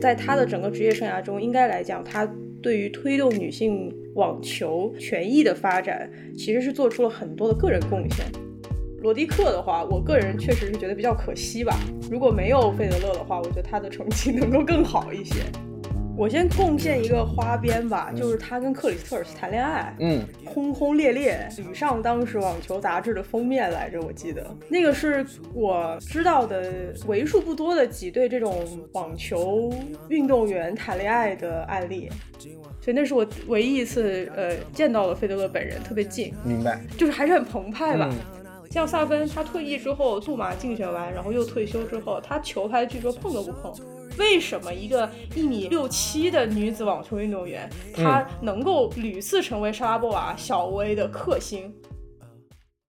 [0.00, 2.28] 在他的整个职业生涯中，应该来讲，他
[2.62, 8.26] 对于推动女性网球权益的发展，其实是做出了很多的个人贡献。
[9.02, 11.78] 罗迪克的话，我个人确实是觉得比较可惜吧。
[12.10, 15.42] 如果没有费德勒的话，我觉得他的成绩能够更好一些。
[16.16, 24.00] 我先贡献一个花边吧，就是他跟克里斯特尔斯谈恋爱，嗯，轰轰烈烈，屡上当时网球杂志的封面来着。
[24.00, 29.70] 我记得那个是我知道的为数不多的几对这种网球
[30.08, 32.10] 运动员谈恋爱的案例，
[32.80, 38.08] 所以那是我唯一一次呃见到了费德勒本人，特别近，明白，就是还是很澎湃吧。
[38.10, 38.18] 嗯
[38.68, 43.72] 像萨芬，他退役之后，杜马竞选完，然后又退休之后，他球拍据说碰都不碰。
[44.18, 51.72] 为什么一个一米六七的女子网球运动员，她能够屡次成为莎拉波娃、小威的克星？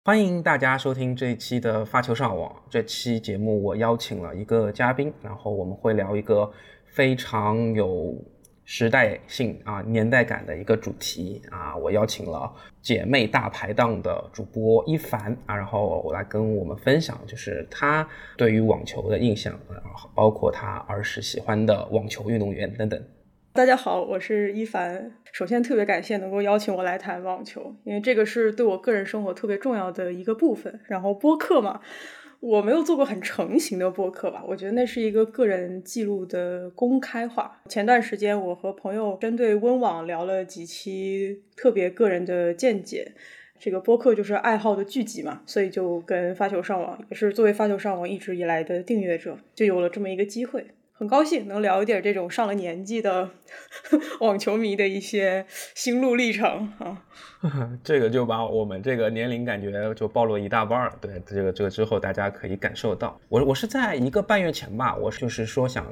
[0.05, 2.55] 欢迎大家收听这一期的发球上网。
[2.69, 6.49] 这期节目我邀请了一个嘉宾，然后我们会聊一个
[6.85, 8.15] 非常有
[8.69, 11.73] 时代性啊年代感的一个主题啊。
[11.77, 23.01] 我邀请了姐妹大排档的主播一凡啊，然后我来跟我们分享，就是她对于网球的印象，啊，包括她儿时喜欢的网球运动员等等。
[23.53, 25.13] 大家好，我是一凡。
[25.31, 30.79] 首先特别感谢能够邀请我来谈网球，因为这个是对我个人生活特别重要的一个部分。
[30.87, 31.79] 然后播客嘛，
[32.39, 37.61] 我没有做过很成型的播客吧，我觉得那是一个个人记录的公开化。
[37.67, 43.13] 前段时间我和朋友针对温网聊了几期特别个人的见解，
[43.59, 50.67] 这个播客就是爱好的聚集嘛，所以就跟发球上网也是作为发球上网一直以来的订阅者，就有了这么一个机会。
[50.97, 53.29] 很高兴能聊一点这种上了年纪的
[54.19, 55.45] 网球迷的一些
[55.75, 57.03] 心路历程啊。
[57.83, 60.97] 这个就把我们这个年龄感觉就暴露一大半了。
[60.99, 63.19] 对，这个这个之后大家可以感受到。
[63.29, 65.85] 我我是在一个半月前吧，我就是说想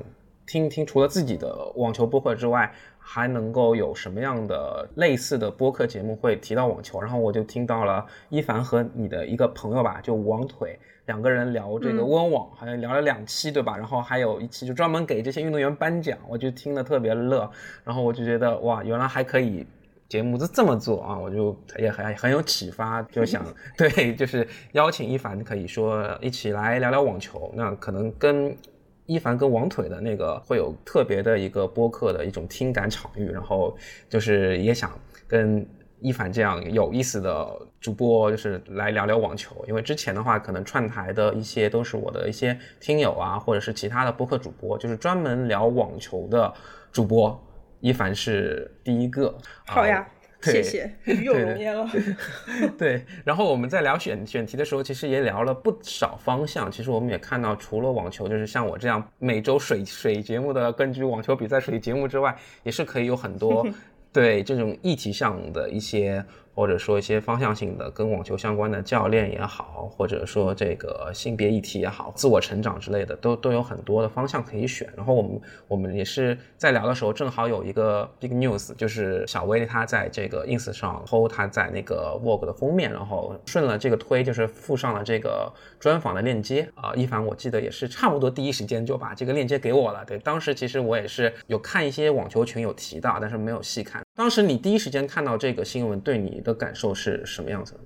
[0.45, 6.99] 听一听除了自己的网球播客之外，还能够有什么样的类似的播客节目会提到网球。
[7.01, 10.79] 然后我就听到了一凡和你的一个朋友吧，就王腿。
[11.05, 13.77] 两个人聊这个温网，好像聊了两期，对吧？
[13.77, 17.47] 然后还有一期就专门给这些运动员颁奖，我就听得特别乐。
[17.83, 19.67] 然后我就觉得哇，原来还可以
[20.09, 21.19] 节目是这么做啊！
[21.19, 23.45] 我就也很很有启发，就想
[23.77, 27.53] 对，就是邀请一凡，可以说一起来聊聊网球。
[27.55, 28.57] 那可能跟
[29.05, 33.77] 一凡跟王腿的那个会有特别的一个播客的一种听感场域，然后
[34.09, 34.91] 就是也想
[35.27, 35.67] 跟。
[36.01, 37.49] 一凡这样有意思的
[37.79, 39.63] 主播，就是来聊聊网球。
[39.65, 46.53] 因为之前的话，可能串台的一些都是我的一些听友啊，或者是其他的播客主播，就是专门聊网球的
[46.91, 47.41] 主播。
[47.79, 49.33] 一凡是第一个。
[49.65, 50.07] 好呀，
[50.51, 51.89] 谢谢，与有荣焉了。
[52.77, 56.71] 对，然后我们在聊选选题的时候，其实也聊了不少方向。
[56.71, 63.67] 其实我们也看到，除了网球，就是像我这样每周水水节目的，根据网球比赛水节目之外，也是可以有很多。
[64.13, 66.23] 对这种议题上的一些。
[66.55, 74.87] 或者说一些方向性的跟网球相关的教练也好，或者说这个性别议题也好，自我成长之类的，都都有很多的方向可以选。
[74.95, 86.93] 然后我们我们也是在聊的时候，正好有一个 big news，就是小薇她在这个 ins 上 po 她在那个 vogue 的封面，然后顺了这个推，就是附上了这个专访的链接啊。
[86.95, 90.05] 一凡我记得也是差不多第一时间就把这个链接给我了。
[90.05, 94.04] 对，当时其实我也是有看一些网球群有提到，但是没有细看。
[94.15, 97.79] 当时你第一时间看到这个新闻，对你的感受是什么样子的？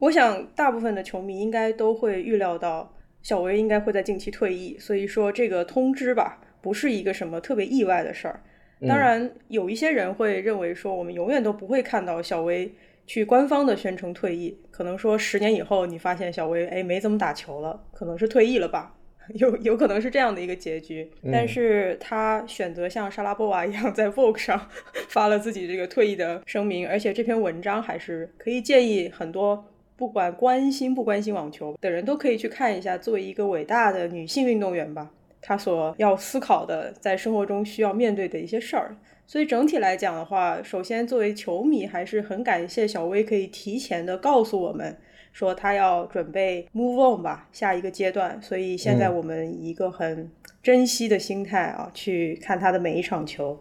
[0.00, 8.42] 我想大部分的球迷应该都会预料到小维应该会在近期退役，所以说这个通知吧，不是一个什么特别意外的事儿。
[8.88, 12.74] 当然，有一些人会认为说，我们永远都不会看到小维
[13.06, 18.94] 去官方的宣称退役，可能说十年以后你发现小维哎没怎么打球了，可能是退役了吧。
[19.34, 24.68] 有有可能是这样的一个结局，但是他选择像莎拉波娃一样在 Vogue 上
[25.08, 29.64] 发了自己这个退役的声明，而且这篇文章还是可以建议很多
[29.96, 32.96] 不管关心不关心网球的人都可以去看一下。
[32.96, 35.10] 作为一个伟大的女性运动员吧，
[35.42, 38.96] 她所要思考的在生活中需要面对的一些事儿。
[39.26, 44.96] 所以整体来讲的话，首先作为球迷还是很感谢小薇可以提前的告诉我们。
[45.32, 48.40] 说他要准备 move on 吧，下一个阶段。
[48.42, 50.30] 所以现在我们以一个很
[50.62, 53.60] 珍惜的心态啊，去看他的每一场球。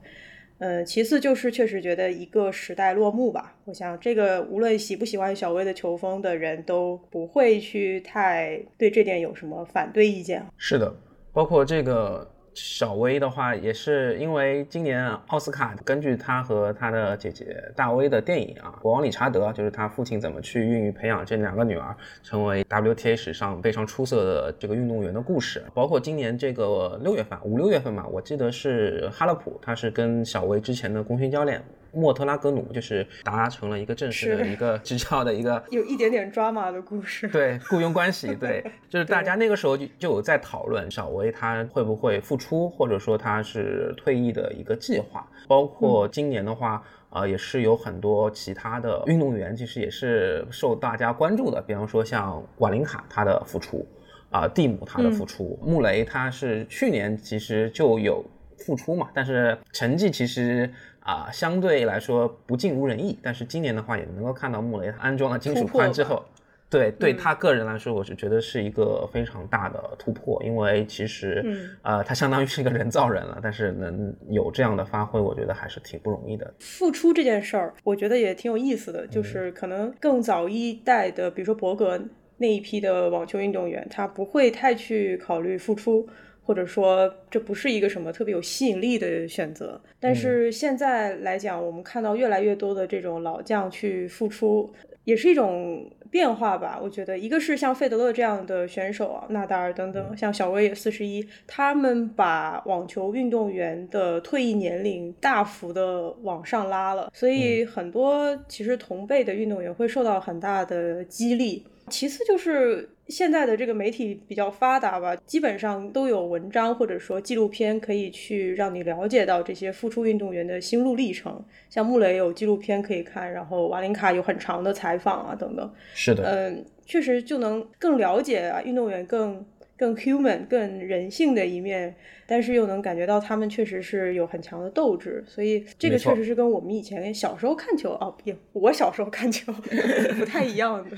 [0.59, 3.55] 嗯，其次就是确实觉得一个时代落幕吧。
[3.65, 10.43] 我想这个无论喜不喜欢小威的球风的人都不会去太对这点有什么反对意见。
[10.57, 10.95] 是的，
[11.31, 12.27] 包括这个。
[12.59, 25.63] 小威的话，也是因为今年奥斯卡根据他和他的姐姐大威的电影啊，《国王理查德》，就是他父亲怎么去孕育培养这两个女儿，成为 WTA 史上非常出色的这个运动员的故事。
[25.71, 31.63] 包括今年这个六月份，五六月份吧，我记得是哈勒普，他是跟小威之前的功勋教练。
[31.97, 45.27] 莫特拉格努就是达成了一个正式的一个执教的一个 有一点点抓马的故事，对雇佣关系， 对，就是大家那个时候就就有在讨论小维他会不会复出，或者说他是退役的一个计划。
[45.47, 53.88] 包括今年的话，呃，也是有很多其他的运动员，其实也是受大家关注的，比方说像瓦林卡他的复出，
[54.29, 58.23] 啊，蒂姆他的复出，穆雷他是去年其实就有
[58.57, 60.71] 复出嘛，但是成绩其实。
[61.07, 66.21] 啊，相对来说不尽如人意，但是今年的话也能够看到穆雷安装了金属髋之后，
[66.69, 76.54] 对对他个人来说，我是觉得是一个非常大的突破，因为其实呃他相当于是一个人造人了，但是能有这样的发挥，我觉得还是挺不容易的。
[76.59, 81.98] 复出这件事儿，我觉得也挺有意思的，就是可能更早一代的，比如说伯格
[82.36, 86.06] 那一批的网球运动员，他不会太去考虑复出。
[86.47, 94.71] 或者说这不是一个什么特别有吸引力的选择，但是现在来讲，我们看到越来越多的这种老将去复出，
[95.03, 96.79] 也是一种变化吧。
[96.81, 111.65] 我觉得一个是像费德勒这样的选手啊，纳达尔等等，像小威也四十一，他们把网球运动员的退役年龄大幅的往上拉了，所以很多其实同辈的运动员会受到很大的激励。
[111.89, 121.43] 其次就是现在的这个媒体比较发达吧，基本上都有文章或者说纪录片可以去让你了解到这些复出运动员的心路历程。
[121.69, 125.73] 像穆雷有纪录片可以看，然后瓦林卡有很长的采访啊等等。
[125.93, 129.45] 是的，嗯，确实就能更了解啊运动员更。
[129.77, 131.95] 更 human、更人性的一面，
[132.25, 139.53] 但是又能感觉到他们确实是有很强的斗志，所以这个确实是跟我们以前小时候看球哦，也我小时候看球
[140.18, 140.97] 不太一样的，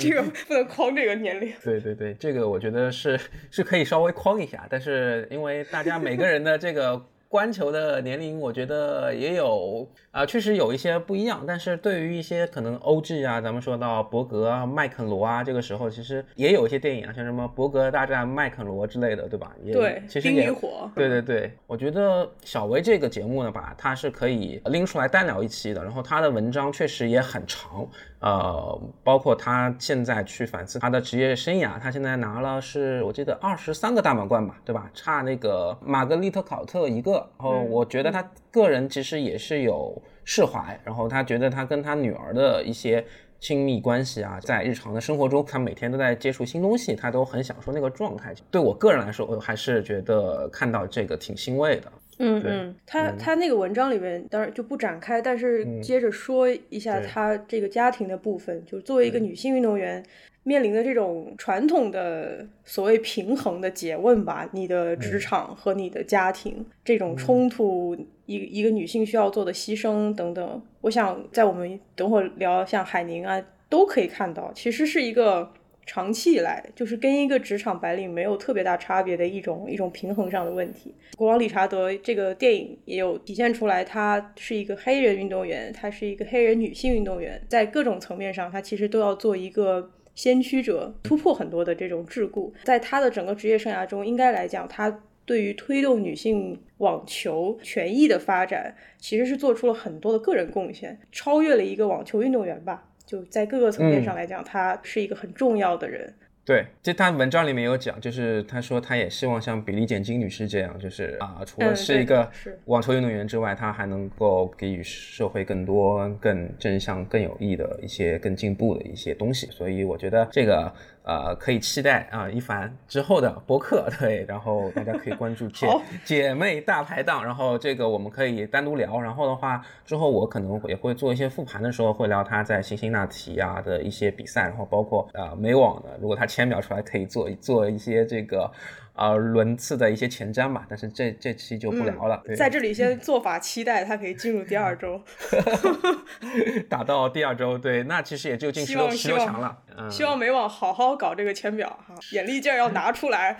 [0.00, 1.52] 这个不能框这个年龄。
[1.62, 3.18] 对对对，这个我觉得是
[3.50, 7.06] 是可以稍微框一下，但是因为大家每个人的这个。
[7.32, 11.42] 观球的年龄，我觉得也有啊，确实有一些不一样。
[11.48, 19.50] 但是对于一些可能欧剧啊，咱们说到伯格啊、麦肯罗啊，这个时候其实也有一些电影啊，像什么伯格大战麦肯罗之类的，对吧？
[19.64, 20.90] 对，其实也火。
[20.94, 25.82] 对对对，我觉得小维这个节目呢吧，它是可以拎出来单聊一期的。
[25.82, 27.88] 然后他的文章确实也很长。
[28.22, 34.88] 呃，包括他现在去反思他的职业生涯，他现在拿了是我记得二十三个大满贯吧，对吧？
[34.94, 37.14] 差那个玛格丽特考特一个。
[37.38, 38.22] 然后我觉得他
[38.52, 43.04] 个人其实也是有释怀，然后他觉得他跟他女儿的一些
[43.40, 48.32] 亲密关系啊，在日常的生活中，他每天都在接触新东西，他都很享受那个状态。
[48.52, 51.90] 对我个人来说，我还是觉得看到这个挺欣慰的。
[52.18, 60.04] 嗯嗯，他他那个文章里面当然就不展开，但是接着说一下他这个家庭的部分，就是作为一个女性运动员
[60.42, 75.52] 面临的这种传统的所谓平衡的诘问吧，你的职场和你的家庭这种冲突，一一个女性需要做的牺牲等等，我想在我们等会儿聊像海宁啊都可以看到，其实是一个。
[75.84, 80.94] 长期以来，就是跟一个职场白领没有特别大差别的一种一种平衡上的问题。
[81.16, 92.50] 国王理查德这个电影也有体现出来，他是一个黑人运动员，他是一个黑人女性运动员，在各种层面上，他其实都要做一个先驱者，突破很多的这种桎梏。
[92.64, 102.88] 在他的整个职业生涯中，应该来讲，他对于推动女性网球权益的发展，其实是做出了很多的个人贡献，超越了一个网球运动员吧。
[103.12, 106.10] 就在各个层面上来讲，他是一个很重要的人。
[106.46, 112.28] 对，就他文章里面有讲，就是他说他也希望像比利简金女士这样，就是啊，除了是一个
[112.64, 119.46] 网球运动员之外，他还能够给予社会更多、更正向、更有益的一些、更进步的一些东西。
[119.50, 120.72] 所以我觉得这个。
[121.04, 125.66] 呃，可以期待啊，一凡之后的播客， 对，然后大家可以关注姐
[126.04, 138.50] 姐妹大排档，然后这个我们可以单独聊，然后的话之后我可能也会做一些复盘的时候会聊他在辛辛那提啊的一些比赛，然后包括呃美网的，如果他签表出来可以做做一些这个。
[138.94, 142.22] 呃，轮次的一些前瞻吧，但是这这期就不聊了。
[142.36, 145.02] 在这里先做法期待，他可以进入第二周
[146.68, 149.58] 打到第二周，对，那其实也就进十六十六强了。
[149.90, 153.34] 希望美网好好搞这个签表哈，眼力劲儿要拿出来。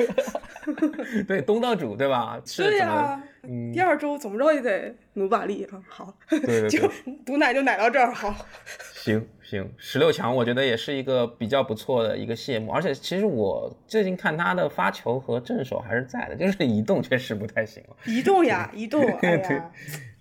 [1.29, 2.41] 对，东道主对吧？
[2.57, 3.23] 对呀，
[3.75, 5.79] 第二周怎么着也得努把力啊。
[5.87, 6.89] 好，对对就
[7.27, 8.35] 毒奶就奶到这儿，好。
[8.95, 17.97] 行行，十六强我觉得也是一个比较不错的一个谢幕，而且其实我最近看他的发球和正手还是在的，就是 移动确实不太行了。
[18.07, 19.71] 移动呀，移动，哎呀，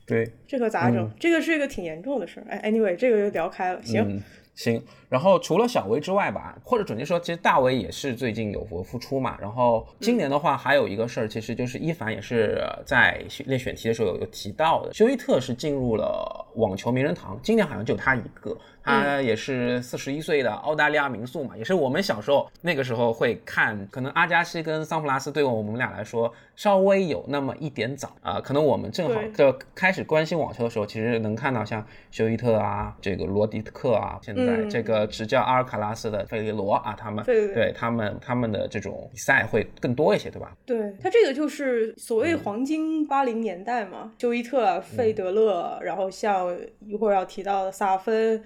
[0.06, 1.10] 对，这可咋整？
[1.18, 2.46] 这个是一个挺严重的事儿。
[2.50, 3.82] 哎，anyway，这个就聊开了。
[3.82, 4.22] 行。
[4.54, 9.38] 行，然后除了小威之外吧，或者准确说，其实大威也是最近有过复出嘛。
[9.40, 18.56] 然后今年的话，还有一个事儿，其实就是一凡也是在练选题的时候有有提到的，休伊特是进入了网球名人堂，今年好像就他一个。
[18.84, 40.52] 他也是四十一岁的澳大利亚民宿嘛，也是我们小时候那个时候会看，可能阿加西跟桑普拉斯对我们俩来说稍微有那么一点早啊，可能我们正好就开始关心网球的时候，其实能看到像休伊特啊，这个罗迪克啊，现在这个执教阿尔卡拉斯的费雷罗啊，他们对他们他们的这种比赛会更多一些，对吧？
[40.66, 48.44] 对他这个就是所谓黄金八零年代嘛，休伊特、费德勒，然后像一会儿要提到的萨芬。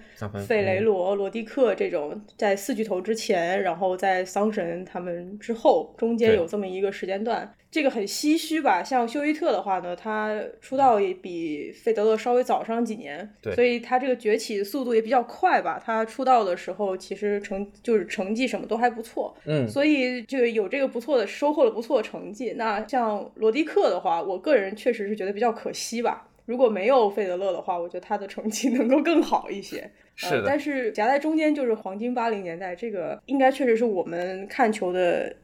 [0.48, 8.84] 费雷罗、罗迪克这种在四巨头之前，然后在桑神他们之后，中间有这么一个时间段，这个很唏嘘吧？
[8.84, 15.82] 像休伊特的话呢，他出道也比费德勒稍微早上几年，所以他这个崛起速度也比较快吧？
[15.84, 22.54] 他出道的时候其实成就是成绩什么都还不错，嗯，所以就有这个不错的收获了不错的成绩。
[22.58, 26.28] 那像罗迪克的话，我个人确实是觉得比较可惜吧。
[26.46, 29.92] 如果没有费德勒的话，我觉得他的成绩能够更好一些。
[30.16, 35.36] 是的，但是夹在中间就是黄金八零年代，这个应该确实是我们看球的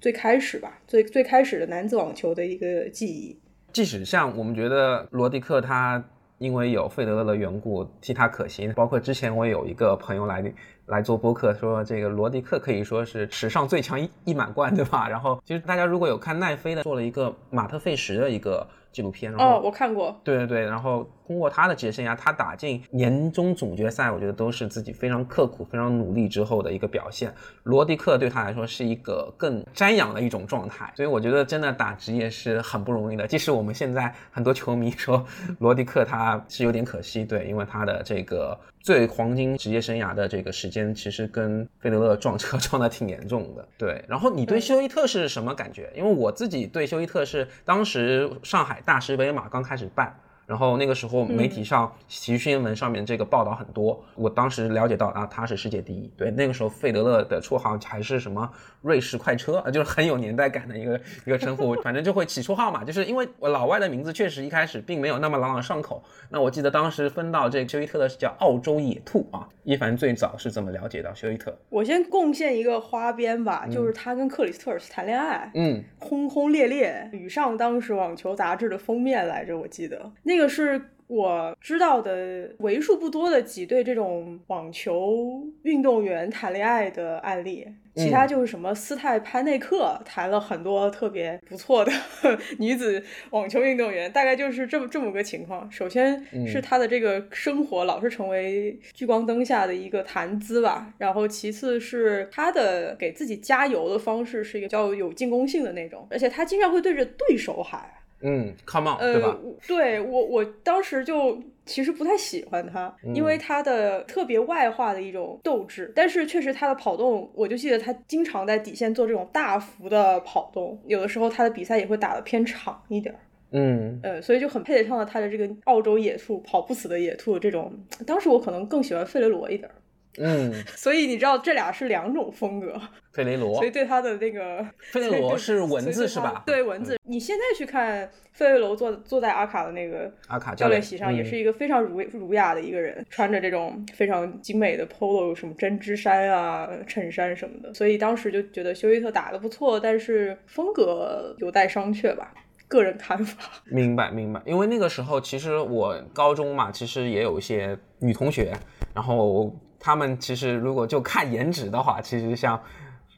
[0.00, 3.38] 最开始吧，最最开始的男子网球的一个记忆。
[3.72, 6.04] 即使像我们觉得罗迪克他
[6.38, 10.42] 因为有费德勒的缘故替他可惜，包括之前我有一个朋友来
[10.90, 15.08] 来做播客说，这个罗迪克可以说是史上最强一一满贯，对吧？
[15.08, 18.66] 然后其实大家如果有看奈飞的做了一个马特费什的一个。
[18.92, 20.20] 纪录片哦，我看过。
[20.24, 27.32] 对对对，然后通过他的职业生涯，他打进年终总决赛，我觉得都是自己非常刻苦、非常努力之后的一个表现。
[27.62, 33.28] 罗迪克对他来说是一个更瞻仰的一种状态，所以我觉得真的打职业是很不容易的。
[33.28, 35.24] 即使我们现在很多球迷说
[35.60, 43.68] 罗迪克他是有点可惜，对，因为他的这个最黄金职业生涯的这个时间，其实跟费德勒撞车撞的挺严重的。
[43.78, 45.92] 对， 然后你对休伊特是什么感觉？
[45.94, 48.80] 因为我自己对休伊特是当时上海。
[48.84, 50.18] 大师杯嘛，刚开始办。
[50.50, 56.10] 然后那个时候媒体上体育新闻上面这个报道很多，我当时了解到啊他是世界第一。
[56.16, 58.50] 对，那个时候费德勒的绰号还是什么
[58.82, 62.82] 瑞士快车啊，就是很有年代感的一个一个称呼，反正就会起绰号嘛。
[62.82, 66.02] 就是因为我老外的名字确实一开始并没有那么朗朗上口。
[66.28, 69.46] 那我记得当时分到这个休伊特的是叫澳洲野兔啊。
[69.62, 71.56] 一凡最早是怎么了解到休伊特？
[71.68, 80.39] 我先贡献一个花边吧，就是他跟克里斯特尔斯谈恋爱，嗯，轰轰烈烈，屡上当时网球杂志的封面来着，我记得那。
[80.39, 87.66] 这个是我知道的为数不多的几对这种网球运动员谈恋爱的案例，
[87.96, 91.90] 其他就是什么斯泰潘内克谈了很多特别不错的
[92.60, 95.68] 女子网球运动员，大概就是这么这么个情况。
[95.68, 107.84] 首先是他的这个生活老是成为聚光灯下的一个谈资吧，然后其次是他的给自己加油的方式是一个比较有进攻性的那种，而且他经常会对着对手喊。
[108.22, 109.36] 嗯，Come on，对吧？
[109.66, 115.92] 对我，我当时就其实不太喜欢他，因为他的特别外化的一种斗志。
[115.94, 123.18] 但是确实他的跑动，我就记得他经常在底线做这种大幅的跑动，有的时候他的比赛也会打的偏长一点儿。
[123.52, 127.72] 嗯，呃，所以就很配得上了他的这个澳洲野兔，跑不死的野兔这种。
[128.06, 129.74] 当时我可能更喜欢费雷罗一点儿。
[130.18, 132.80] 嗯， 所以你知道这俩是两种风格。
[133.12, 136.42] 费雷罗，所以对他的那个费雷罗是文字是吧？
[136.46, 147.74] 对文字，你现在去看费雷罗坐坐在阿卡的那个阿卡教练席上，也是一个非常儒儒雅的一个人，穿着这种非常精美的 polo，什么针织衫啊、衬衫什么的。
[147.74, 152.32] 所以当时就觉得休伊特打的不错，但是风格有待商榷吧，
[152.68, 153.50] 个人看法。
[153.64, 158.52] 明白明白，因为那个时候其实我高中嘛，其实也有一些女同学，
[158.94, 162.60] 然后他们其实如果就看颜值的话，其实像。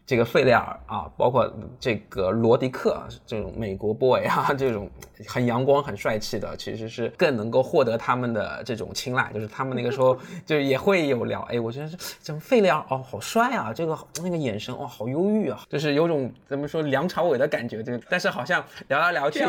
[0.05, 4.91] 这个费雷尔啊，包括这个罗迪克这种美国 boy 啊， 这种
[5.29, 9.31] 很阳光、很帅气的，其实是更能够获得他们的这种青睐。
[9.33, 17.81] 就是他们那个时候 就也会有聊，哎，我觉得是怎么费雷尔哦，好帅啊，这个那个眼神哇，好忧郁啊，就是有种怎么说梁朝伟的感觉。
[17.83, 19.45] 就但是好像聊来聊去，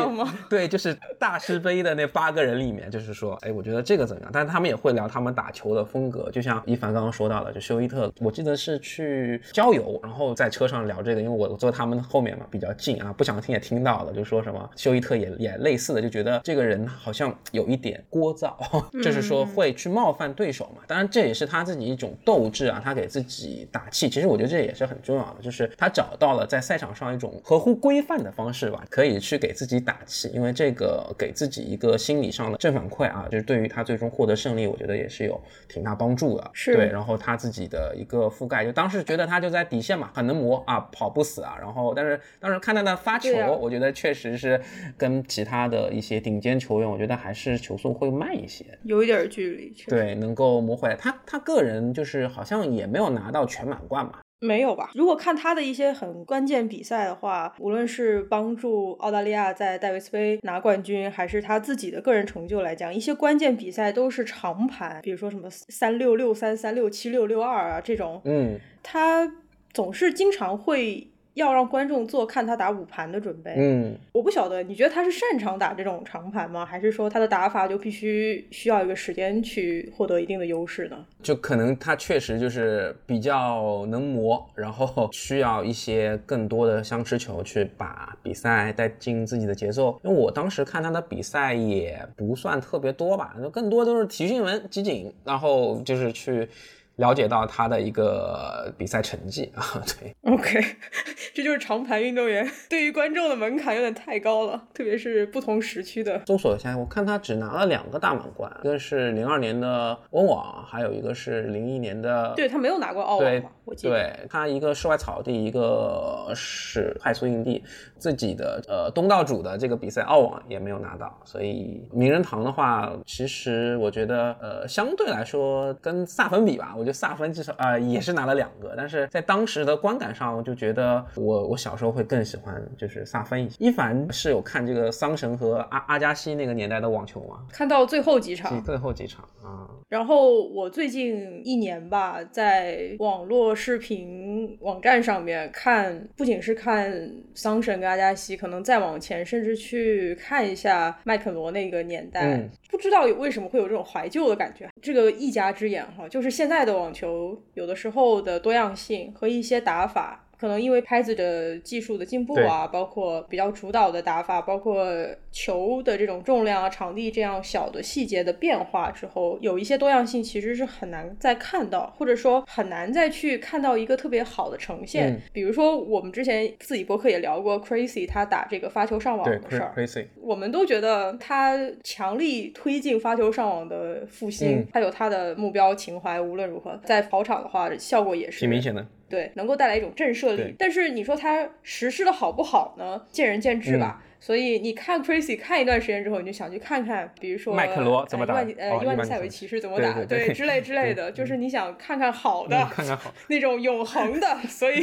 [0.48, 4.30] 对，就是大师杯的那八个人里面，就是说，哎，我觉得这个怎么样？
[4.32, 10.43] 但是他们也会聊他们打球的风格，就像一凡刚刚说到的，就休伊特，我记得是去郊游，然后在。
[10.44, 18.54] 在车上聊这个，因为我坐他们后面嘛，比较近啊，不想听也听到了，就说什么休伊特也也类似的，就觉得这个人好像有一点聒噪，
[19.02, 20.82] 就是说会去冒犯对手嘛。
[20.86, 24.10] 当然这也是他自己一种斗志啊，他给自己打气。
[24.10, 36.50] 其实我觉得这也是很重要的，就是他找到了在赛场上一种合乎规范的方式吧，可以去给自己打气，因为这个给自己一个心理上的正反馈啊，就是对于他最终获得胜利，我觉得也是有挺大帮助的。
[36.52, 41.56] 是对，然后他自己的一个覆盖，就当时觉得他就在底线嘛，可能磨啊，跑不死啊。
[41.58, 44.60] 然后，但是当时看他的发球，啊我觉得确实是
[44.98, 48.64] 跟其他的一些顶尖球员，我觉得还是球速会慢一些。
[48.82, 50.96] 有一点距离，对，能够磨回来。
[50.96, 54.20] 他他个人就是好像也没有拿到全满贯嘛。
[54.40, 54.90] 没有吧？
[54.94, 69.26] 如果看他的一些很关键比赛的话，无论是帮助澳大利亚在戴维斯杯拿冠军，还是他自己的个人成就来讲，一些关键比赛都是长盘，比如说什么三六六三、三六七六六二啊这种，嗯，他
[69.74, 73.54] 总是经常会要让观众做看他打五盘的准备。
[73.56, 76.64] 嗯，我不晓得，你觉得他是擅长打这种长盘吗？
[76.64, 81.04] 还是说他的打法就必须需要一个时间去获得一定的优势呢？
[81.24, 89.98] 就可能他确实就是比较能磨，然后需要一些更多的相持球去把比赛带进自己的节奏。
[90.04, 96.48] 因为我当时看他的比赛也不算特别多吧，就更多都是体育新闻集锦，然后就是去。
[96.96, 99.64] 了解到他的一个比赛成绩 啊，
[100.00, 100.60] 对，OK，
[101.34, 106.22] 这就是长盘运动员对于观众的门槛有点太高了，特别是不同时区的。
[106.26, 112.32] 搜索一下，我看他只拿了两个大满贯，一个是零二年的温网，还有一个是零一年的。
[112.36, 113.50] 对他没有拿过澳网对嘛？
[113.64, 113.94] 我记得。
[113.94, 117.62] 对他一个室外草地，一个是快速硬地，
[117.98, 133.56] 自己的呃东道主的这个比赛澳网也没有拿到，所以名人堂的话，其实我觉得呃相对来说跟萨芬比吧，我觉得萨芬至少呃也是拿了两个，但是在当时的观感上，我就觉得我我小时候会更喜欢就是萨芬一些。
[133.58, 137.46] 一凡是有看这个桑神和阿阿加西那个年代的网球吗？
[137.50, 154.68] 看到最后几场，最后几场啊，然后我最近一年吧，在网络视频网站上面看，不仅是看桑神跟阿加西，可能再往前，甚至去看一下麦肯罗那个年代，嗯不知道为什么会有这种怀旧的感觉。
[154.82, 160.23] 这个一家之言哈，就是现在的网球有的时候的多样性和一些打法。
[160.38, 164.86] 可能因为拍子的技术的进步啊，包括比较主导的打法，包括
[165.30, 175.12] 球的这种重量啊、场地这样小的细节的变化之后，有一些多样性其实是很难再看到，或者说很难再去看到一个特别好的呈现。
[175.12, 188.86] 嗯比如说，我们之前自己博客也聊过 Crazy 他打这个发球上网的事儿，，crazy，我们都觉得他强力推进发球上网的复兴，嗯他有他的目标情怀，无论如何在跑场的话，效果也是挺明显的。
[189.08, 190.54] 对，能够带来一种震慑力。
[190.58, 193.06] 但是你说它实施的好不好呢？
[193.10, 194.02] 见仁见智嗯吧。
[194.24, 204.80] 所以你看 Crazy 看一段时间之后，你就想去看看，比如说麦克罗怎么打呃伊万尼塞维奇是怎么打，对之类之类的，就是你想看看好的，嗯看看好，那种永恒的， 所以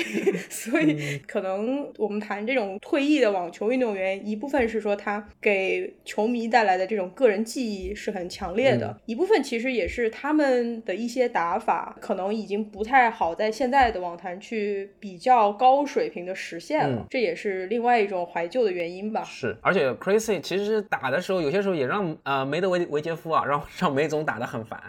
[0.48, 19.28] 所以可能我们谈这种退役的网球运动员，一部分是说他给球迷带来的这种个人记忆是很强烈的，一部分其实也是他们的一些打法可能已经不太好在现在的网坛去比较高水平的实现了，嗯这也是另外一种怀旧的原因吧。
[19.32, 24.80] 是，而且 Crazy 其实打的时候，有些时候也让呃梅德维维杰夫啊，让 让梅总打得很烦，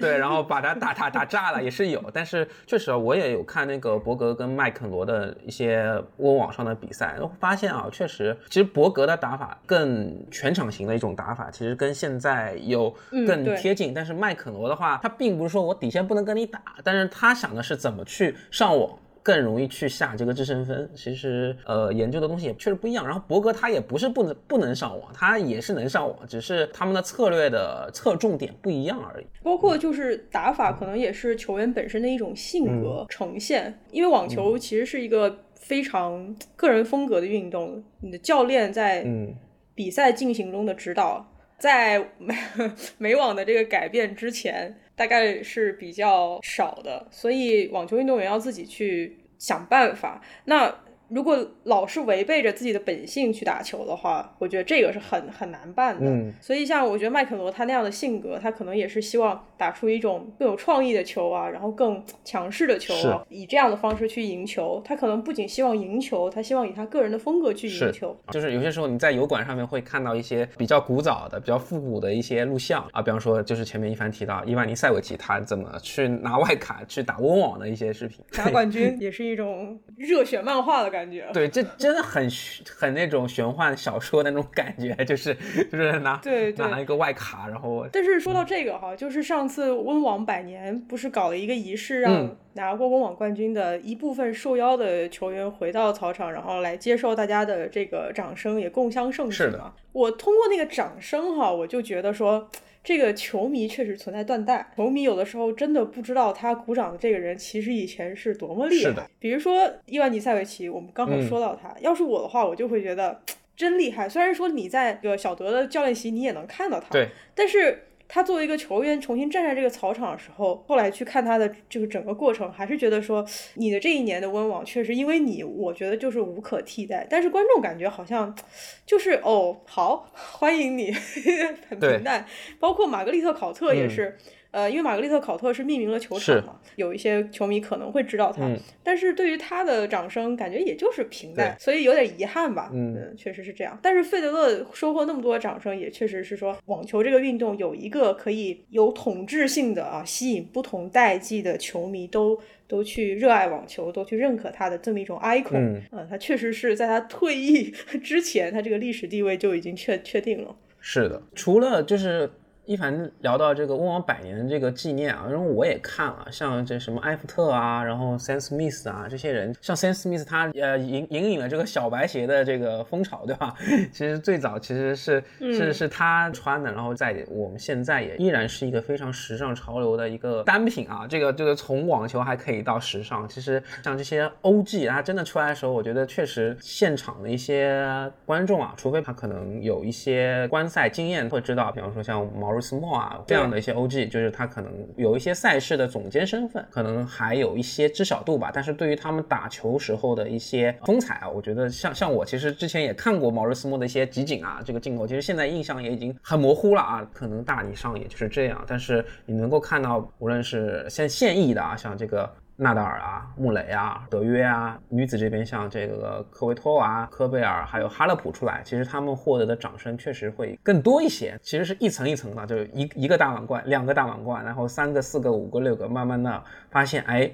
[0.00, 12.92] 对，然后把他打打打炸了也是有，但是确实啊，我也有看那个伯格跟麦肯罗的一些温网上的比赛，发现啊，确实，其实伯格的打法更全场型的一种打法，其实跟现在有
[13.26, 18.90] 更贴近，但是麦肯罗的话，他并不是说我底线不能跟你打，但是他想的是怎么去上网。
[19.22, 20.90] 更容易去下这个制胜分。
[20.94, 23.04] 其实，呃，研究的东西也确实不一样。
[23.04, 29.26] 然后博格他也不是不能不能上网，他也是能上网，只是他们的策略的侧重点不一样而已。
[29.42, 33.78] 包括就是打法，可能也是球员本身的一种性格呈现。
[33.90, 39.34] 因为网球其实是一个非常个人风格的运动，你的教练在嗯
[39.74, 42.34] 比赛进行中的指导，在美
[42.98, 50.20] 美网的这个改变之前，大概是比较少的，所以网球运动员要自己去想办法。
[50.44, 50.70] 那
[51.10, 56.06] 如果老是违背着自己的本性去打球的话，我觉得这个是很很难办的。
[56.08, 64.80] 嗯，所以像我觉得麦肯罗他那样的性格，他可能也是希望打出一种更有创意的球啊，然后更强势的球啊，以这样的方式去赢球。
[64.84, 68.16] 他可能不仅希望赢球，他希望以他个人的风格去赢球。
[68.30, 80.99] 就是有些时候你在油管上面会看到一些比较古早的、比较复古的一些录像啊，比方说就是前面一凡提到伊万尼塞维奇他怎么去拿外卡去打温网的一些视频， 拿冠军也是一种热血漫画的感觉。
[81.32, 81.62] 对，这。
[81.78, 82.28] 真的很
[82.66, 85.34] 很那种玄幻小说的那种感觉， 就是
[85.70, 87.86] 就是拿对拿了一个外卡，然后。
[87.92, 99.72] 但是说到这个哈，就是上次温网百年不是搞了一个仪式，让拿过温网冠军的一部分受邀的球员回到操场，然后来接受大家的这个掌声，也共襄盛举嘛。
[99.92, 102.48] 我通过那个掌声哈，我就觉得说。
[102.90, 109.08] 这个球迷确实存在断代，球迷有的时候真的不知道他鼓掌的这个人其实以前是多么厉害。
[109.20, 113.22] 比如说伊万尼塞维奇，我们刚好说到他，要是我的话，我就会觉得
[113.54, 114.08] 真厉害。
[114.08, 117.84] 虽然说你在个小德的教练席你也能看到他，对，但是。
[118.12, 127.06] 他作为一个球员重新站在这个草场的时候，后来去看他的就是整个过程，还是觉得说你的这一年的温网确实因为你，我觉得就是无可替代。
[127.08, 128.36] 但是观众感觉好像
[128.84, 130.90] 就是哦，好 欢迎你，
[131.70, 132.26] 很平淡。
[132.58, 134.18] 包括玛格丽特考特也是。
[134.52, 138.42] 呃，因为玛格丽特考特是命名了球场嘛，有一些球迷可能会知道他，
[138.82, 142.68] 但是对于他的掌声感觉也就是平淡，所以有点遗憾吧。
[142.72, 143.78] 嗯，确实是这样。
[143.80, 152.36] 但是费德勒收获那么多掌声，也确实是说网球这个运动有一个可以有统治性的啊，吸引不同代际的球迷都
[152.66, 155.80] 都去热爱网球，都去认可他的这么一种 icon。
[155.92, 157.70] 嗯，他确实是在他退役
[158.02, 160.56] 之前，他这个历史地位就已经确确定了。
[160.80, 162.28] 是的，除了就是。
[162.70, 173.56] 一凡聊到这个温网百年这个纪念啊，然后我也看了，像这什么埃弗特啊，然后 Sam Smith 啊这些人，像 Sam Smith 他呃引引领了这个小白鞋的这个风潮，对吧？
[173.90, 181.08] 其实最早其实是是是他穿的，然后在我们现在也依然是一个非常时尚潮流的一个单品啊。
[181.08, 187.84] 这个这个从网球还可以到时尚，其实像这些 OG 他真的出来的时候，我觉得确实现场的一些
[188.24, 192.59] 观众啊，除非他可能有一些观赛经验，会知道，比方说像毛。
[192.60, 198.50] 斯莫啊，这样的一些 OG，就是他可能有一些赛事的总监身份，可能还有一些知晓度吧。
[198.52, 207.08] 但是对于他们打球时候的一些风采啊，我觉得像像我其实之前也看过毛瑞斯莫的一些集锦啊，这个镜头其实现在印象也已经很模糊了啊。
[207.12, 212.30] 可能大体上也就是这样，但是你能够看到，无论是现现役的啊，像这个。
[212.62, 221.38] 纳达尔啊，穆雷啊，德约啊，女子这边像这个科维托娃、科贝尔，还有哈勒普出来，其实他们获得的掌声确实会更多一些。
[221.40, 227.32] 其实是一层一层的，就一一个大满贯，两个大满贯，然后三个、四个、五个、六个，慢慢的发现，哎，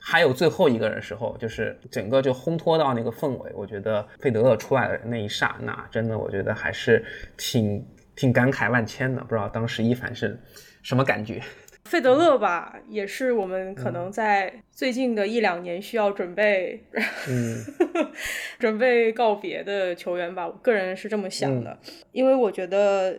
[0.00, 3.52] 还有最后一个人时候，就是整个就烘托到那个氛围。
[3.56, 7.04] 我觉得费德勒出来的那一刹那，真的，我觉得还是
[7.36, 9.20] 挺挺感慨万千的。
[9.22, 10.40] 不知道当时一凡是
[10.84, 11.42] 什么感觉？
[11.84, 16.82] 费德勒吧，也是我们可能在最近的一两年需要准备，
[17.28, 17.62] 嗯，
[18.58, 20.46] 准备告别的球员吧。
[20.46, 21.78] 我个人是这么想的，
[22.12, 23.18] 因为我觉得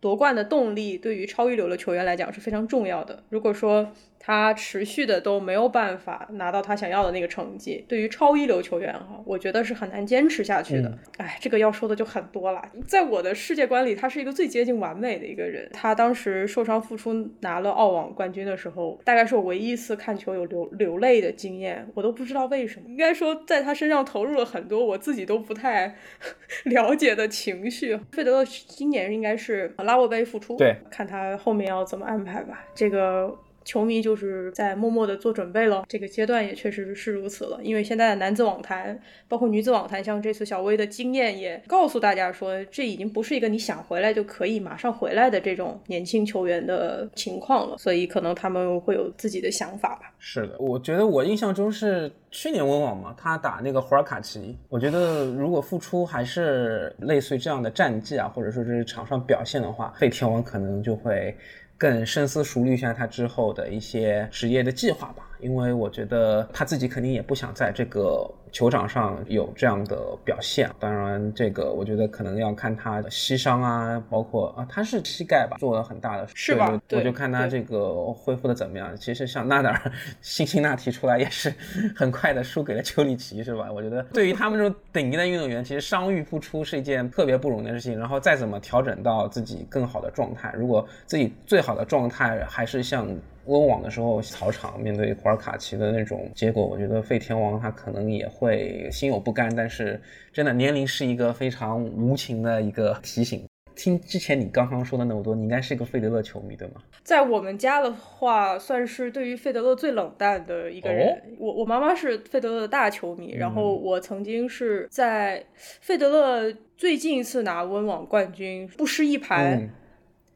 [0.00, 3.22] 夺冠的动力对于超一流的球员来讲是非常重要的。
[3.28, 10.98] 如果说他持续的都没有办法拿到他想要的那个成绩，对于超一流球员哈，我觉得是很难坚持下去的。
[11.16, 12.62] 哎，这个要说的就很多了。
[12.86, 15.70] 在我的世界观里，他是一个最接近完美的一个人。
[15.72, 21.88] 他当时受伤复出拿了澳网冠军的时候，大概是我唯一一次看球有流流泪的经验。
[21.94, 25.96] 我都不知道为什么，应该说在他身上投入了很多我自己都不太
[26.64, 27.98] 了解的情绪。
[28.12, 32.64] 费德勒今年应该是拉沃杯复出，对，看他后面要怎么安排吧。
[32.74, 33.34] 这个。
[33.68, 37.60] 球迷就是在默默的做准备了，这个阶段也确实是如此了。
[37.62, 47.76] 因为现在的男子网坛，包括女子网坛，像这次小威的经验也告诉大家说，这已经不是一个你想回来就可以马上回来的这种年轻球员的情况了。
[47.76, 50.14] 所以可能他们会有自己的想法吧。
[50.18, 61.36] 是的，我觉得我印象中是去年温网嘛，他打那个胡尔卡奇，我觉得如果复出还是类似于这样的战绩啊，或者说是场上表现的话，费天王可能就会。
[61.78, 68.30] 更深思熟虑一下他之后的一些职业的计划吧，因为我觉得他自己肯定也不想在这个。
[68.50, 76.80] 球场上有这样的表现，当然这个我觉得可能要看他的膝伤啊，包括啊他是膝盖吧，做了很大的是吧？
[76.92, 78.96] 我就看他这个恢复的怎么样。
[78.96, 81.52] 其实像纳达尔、辛辛那提出来也是
[81.94, 83.70] 很快的输给了丘里奇，是吧？
[83.70, 87.98] 我觉得对于他们这种顶级的运动员，其实伤愈复出是一件特别不容易的事情。
[87.98, 93.06] 然后再怎么调整到自己更好的状态，如果自己最好的状态还是像。
[93.48, 99.52] 温网的时候，草场面对胡尔卡奇的那种结果，我觉得费天王他可能也会心有不甘。
[99.56, 100.00] 但是
[100.32, 103.44] 真的，年龄是一个非常无情的一个提醒。
[103.74, 106.82] 听之前你刚刚说的那么多，你应该是一个费德勒球迷对吗？
[107.04, 111.16] 在我们家的话，算是对于费德勒最冷淡的一个人。
[111.38, 119.70] 我我妈妈是费德勒的大球迷，然后我曾经是在费德勒最近一次拿温网冠军不失一盘，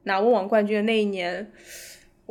[0.05, 1.51] 拿温网冠军的那一年，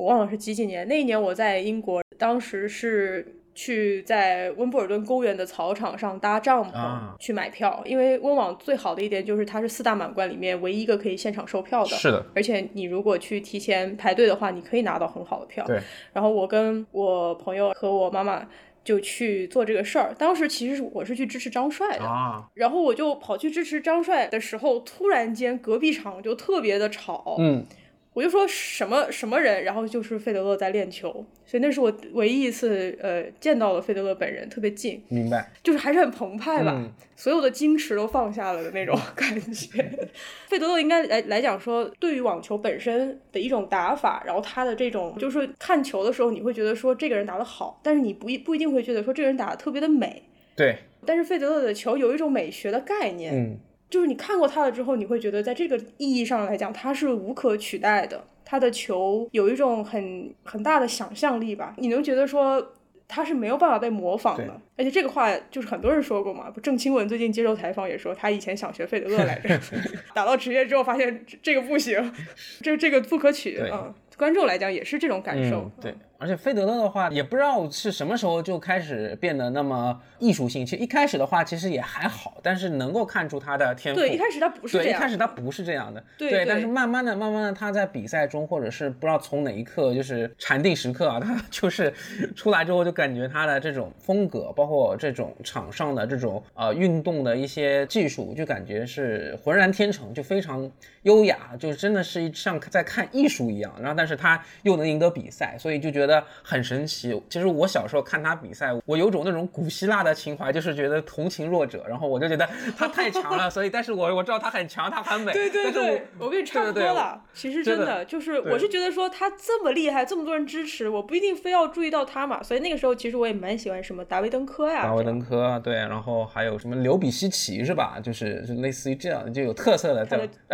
[0.02, 0.88] 我忘了是几几年。
[0.88, 3.36] 那一年我在英国，当时是。
[3.54, 11.90] 去在温布尔顿公园的草场上搭帐篷去买票，因为温网最好的一点就是它是四大满贯里面唯一一个可以现场售票的。
[11.98, 15.66] 是的，而且你如果去提前排队的话，你可以拿到很好的票。
[15.68, 15.82] 对。
[16.14, 18.48] 然后我跟我朋友和我妈妈
[18.86, 20.16] 就去做这个事儿。
[20.18, 22.48] 当时其实是我是去支持张帅的啊。
[22.54, 27.36] 然后我就跑去支持张帅的时候，突然间隔壁场就特别的吵。
[27.38, 27.66] 嗯。
[28.14, 40.10] 我就说什么什么人，然后就是费德勒在练球，所以那是我唯一一次呃见到了费德勒本人，特别近，明白，就是还是很澎湃吧，所有的矜持都放下了的那种 感觉。
[40.48, 50.24] 费德勒应该来来讲说，对于网球本身的一种打法，然后他的这种就是看球的时候，你会觉得说这个人打得好，但是你不一不一定会觉得说这个人打得特别的美，
[50.56, 50.76] 对。
[51.06, 53.58] 但是费德勒的球有一种美学的概念，嗯。
[53.92, 58.24] 就是你看过他了之后，你会觉得在这个意义上来讲，他是无可取代的。
[58.44, 62.74] 他的球有一种很很大的想象力吧，你能觉得说
[63.08, 64.60] 他是没有办法被模仿的。
[64.76, 69.58] 而且这个话就是很多人说过嘛，郑钦文最近接受采访也说，他以前想学费德勒来着，
[70.14, 72.14] 打到职业之后发现这个不行，
[72.62, 73.94] 这这个不可取啊。
[74.18, 75.96] 观众来讲也是这种感受，对。
[76.22, 80.64] 而且费德勒的话，也不知道是什么时候就开始变得那么艺术性。
[80.64, 84.00] 其实一开始的话，其实也还好，但是能够看出他的天赋。
[84.00, 84.86] 对，一开始他不是这样。
[84.86, 86.04] 对，一开始他不是这样的。
[86.20, 86.46] 对。
[86.46, 91.92] 但是慢慢的、慢慢的，他在比赛中，或者是不知道从哪一刻，就是禅定时刻啊，他 就是
[92.36, 100.70] 出来之后，就感觉他的这种风格，包括这种场上的这种呃运动的一些技术，就感觉是浑然天成，就非常
[101.02, 103.74] 优雅，就真的是像在看艺术一样。
[103.80, 106.11] 然后，但是他又能赢得比赛，所以就觉得。
[106.42, 107.22] 很神奇。
[107.30, 111.86] 其实我小时候看他比赛，我有种那种古希腊的情怀，就是觉得同情弱者。
[111.88, 115.32] 然后我就觉得他太强了， 所以，但是我我知道他很强，他很美。
[115.34, 117.22] 对对对，我跟你差不多了。
[117.34, 122.42] 其实真的就是，我是觉得说他这么厉害，这么多人支持，我不一定非要注意到他嘛。
[122.42, 128.00] 所以那个时候，其实我也蛮喜欢什么达维登科呀，达维登科对，然后还有什么刘比西奇是吧？
[128.02, 130.06] 就是就类似于这样就有特色的，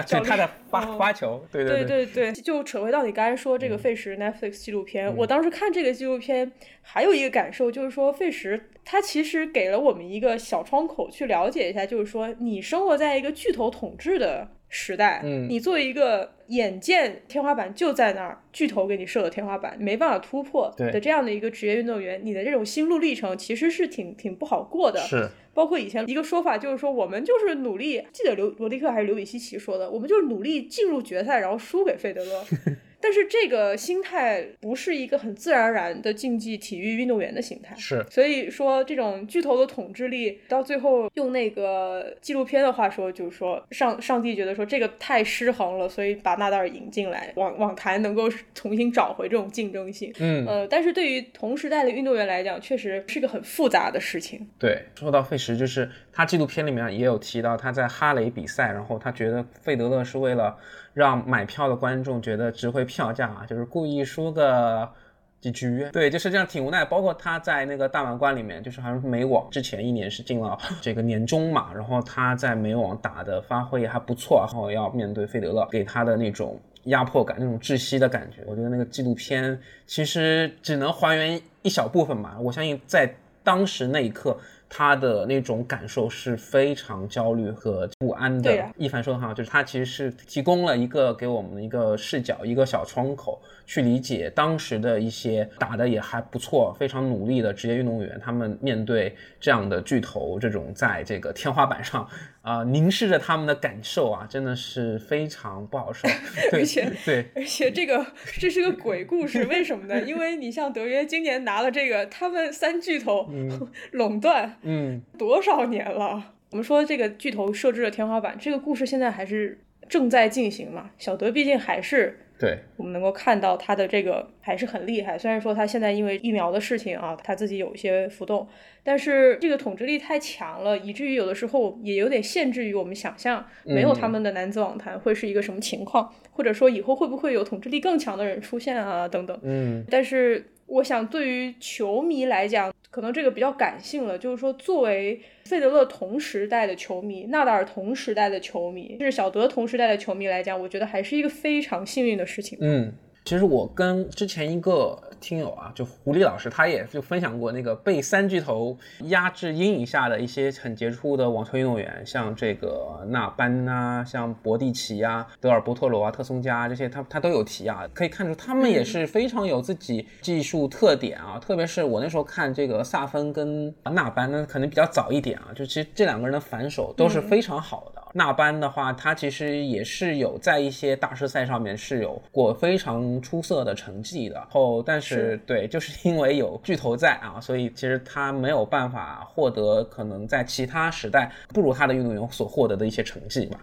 [0.03, 24.99] 就他的发发球，对对对对，就扯回到你刚才说这个费时 Netflix 纪录片，我当时看这个纪录片，还有一个感受就是说，费时他其实给了我们一个小窗口去了解一下，就是说你生活在一个巨头统治的时代，嗯，你作为一个眼见天花板就在那儿，巨头给你设的天花板没办法突破的这样的一个职业运动员，你的这种心路历程其实是挺挺不好过的。
[25.01, 32.45] 是，包括以前一个说法就是说，我们就是努力，记得刘罗迪克还是刘比西奇说的，我们就是努力进入决赛，然后输给费德勒。
[33.07, 50.11] 但是这个心态不是一个很自然而然的竞技体育运动员的心态，是，所以说这种巨头的统治力，到最后用那个纪录片的话说，就是说上上帝觉得说这个太失衡了，所以把纳达尔引进来，网网坛能够重新找回这种竞争性。
[50.19, 54.45] 嗯，呃，但是对于同时代的运动员来讲，确实是个很复杂的事情。
[54.59, 60.57] 对，说到费时，就是他纪录片里面也有提到他在哈雷比赛，然后他觉得费德勒是为了。
[60.97, 64.91] 让买票的观众觉得值回票价啊，就是故意输个
[65.39, 66.83] 几局，对，就是这样，挺无奈。
[66.83, 78.41] 包括他在那个大满贯里面，就是好像美网之前一年是进了 这个年终嘛，然后他在美网打的发挥还不错，然后要面对费德勒，给他的那种压迫感、那种窒息的感觉。
[78.47, 84.35] 我觉得那个纪录片其实只能还原一小部分吧，我相信在当时那一刻。
[84.69, 88.71] 他的那种感受是非常焦虑和不安的。
[88.77, 93.41] 一凡说的好，就是他其实是提供了一个给我们的一个视角，一个小窗口。
[93.69, 102.07] 去理解当时的一些打的也还不错、非常努力的职业运动员，他们面对这样的巨头，这种在这个天花板上
[102.41, 106.07] 啊凝视着他们的感受啊，真的是非常不好受。
[106.53, 108.05] 而且对，而且这个
[108.39, 110.01] 这是个鬼故事，为什么呢？
[110.01, 113.29] 因为你像德约今年拿了这个，他们三巨头
[113.91, 116.33] 垄断，嗯，多少年了？
[116.51, 120.91] 我们说这个巨头设置了天花板，这个故事现在还是正在进行嘛？
[120.97, 122.19] 小德毕竟还是。
[122.39, 125.17] 对，我们能够看到他的这个还是很厉害。
[125.17, 128.47] 虽然说他现在因为疫苗的事情啊，他自己有一些浮动，
[128.83, 139.35] 但是这个统治力太强了，以至于有的时候也有点限制于我们想象，没有他们的男子网坛会是一个什么情况，或者说以后会不会有统治力更强的人出现啊，等等。
[139.41, 152.57] 嗯，但是我想对于球迷来讲，可能这个比较感性了，就是说作为费德勒同时代的球迷，纳达尔同时代的球迷，甚至小德同时代的球迷来讲，我觉得还是一个非常幸运的事情。
[152.61, 152.93] 嗯，
[153.27, 171.37] 其实我跟之前一个听友啊，就狐狸老师，他也就分享过那个被三巨头压制阴影下的一些很杰出的网球运动员，像这个纳班呐、像博蒂奇啊、德尔波特罗啊、特松加这些，他他都有提啊，可以看出他们也是非常有自己技术特点啊。
[171.37, 178.01] 特别是我那时候看这个萨芬跟纳班呢，可能比较早一点啊，就其实这两个人的反手都是非常好的。
[178.17, 184.43] 纳班的话，他其实也是有在一些大师赛上面是有过非常出色的成绩的。
[184.49, 193.59] 后，但是对，就是因为有巨头在啊，所以其实他没有办法获得可能在其他时代不如他的运动员所获得的一些成绩吧。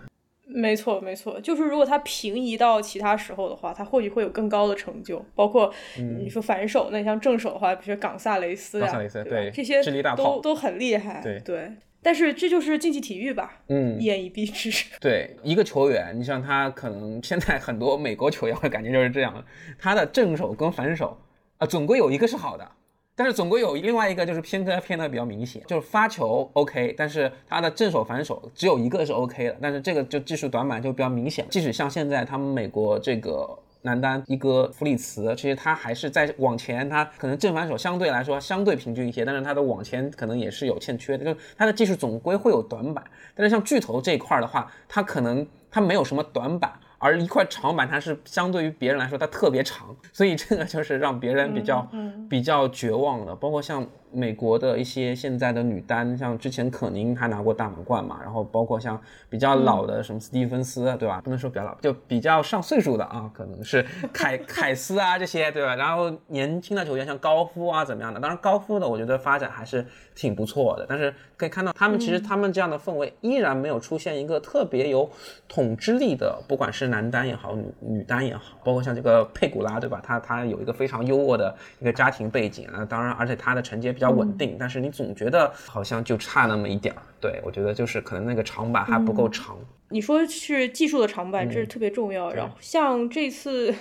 [0.47, 5.21] 没错，没错，就是如果他平移到其他时候的话，他或许会有更高的成就。
[5.35, 9.83] 包括你说反手，那像正手的话，比如说冈萨雷斯呀，冈萨雷斯对这些
[10.17, 11.21] 都都很厉害。
[11.25, 11.73] 对对，
[12.05, 14.71] 但是这就是竞技体育吧，嗯一言以蔽之。
[15.01, 19.43] 对一个球员，你像他可能 现在很多美国球员，我感觉就是这样，
[19.79, 21.19] 他的正手跟反手
[21.57, 22.71] 啊，总归有一个是好的。
[23.17, 31.47] 但是总归有另外一个就是偏科偏的比较明显，就是发球 OK，但是他的正手反手只有一个是 OK 的，但是这个就技术短板就比较明显。
[31.49, 43.05] 即使像现在他们美国这个男单一哥弗里茨，其实他还是在往前，他可能正反手相对来说相对平均一些，但是他的往前可能也是有欠缺的，就是他的技术总归会有短板。
[43.35, 46.73] 但是像巨头这一块的话，他可能他没有什么短板。
[46.97, 51.87] 而一块长板，它是相对于别人来说，它特别长，所以这个就是让别人比较、
[52.31, 53.37] 比较绝望的。
[53.37, 61.21] 包括像美国的一些现在的女单，像之前可宁还拿过大满贯嘛，然后包括像比较老的什么斯蒂芬斯，对吧？
[61.25, 65.75] 不能说比较老，就比较上岁数的啊，可能是 凯凯斯啊这些，对吧？
[65.75, 68.21] 然后年轻的球员像高夫啊怎么样的？
[68.21, 75.09] 当然高夫的我觉得发展还是挺不错的，但是可以看到他们其实他们这样的氛围依然没有出现一个特别有
[75.49, 80.01] 统治力的，不管是男单也好，女女单也好，包括像这个佩古拉，对吧？
[80.05, 87.03] 他他有一个非常优渥的一个家庭背景啊，当然，而且他的成绩也比较稳定，但是你总觉得好像就差那么一点儿。
[87.21, 89.59] 对我觉得就是可能那个长板还不够长。
[89.91, 92.33] 你说是技术的长板，这是特别重要。
[92.33, 93.73] 然后像这次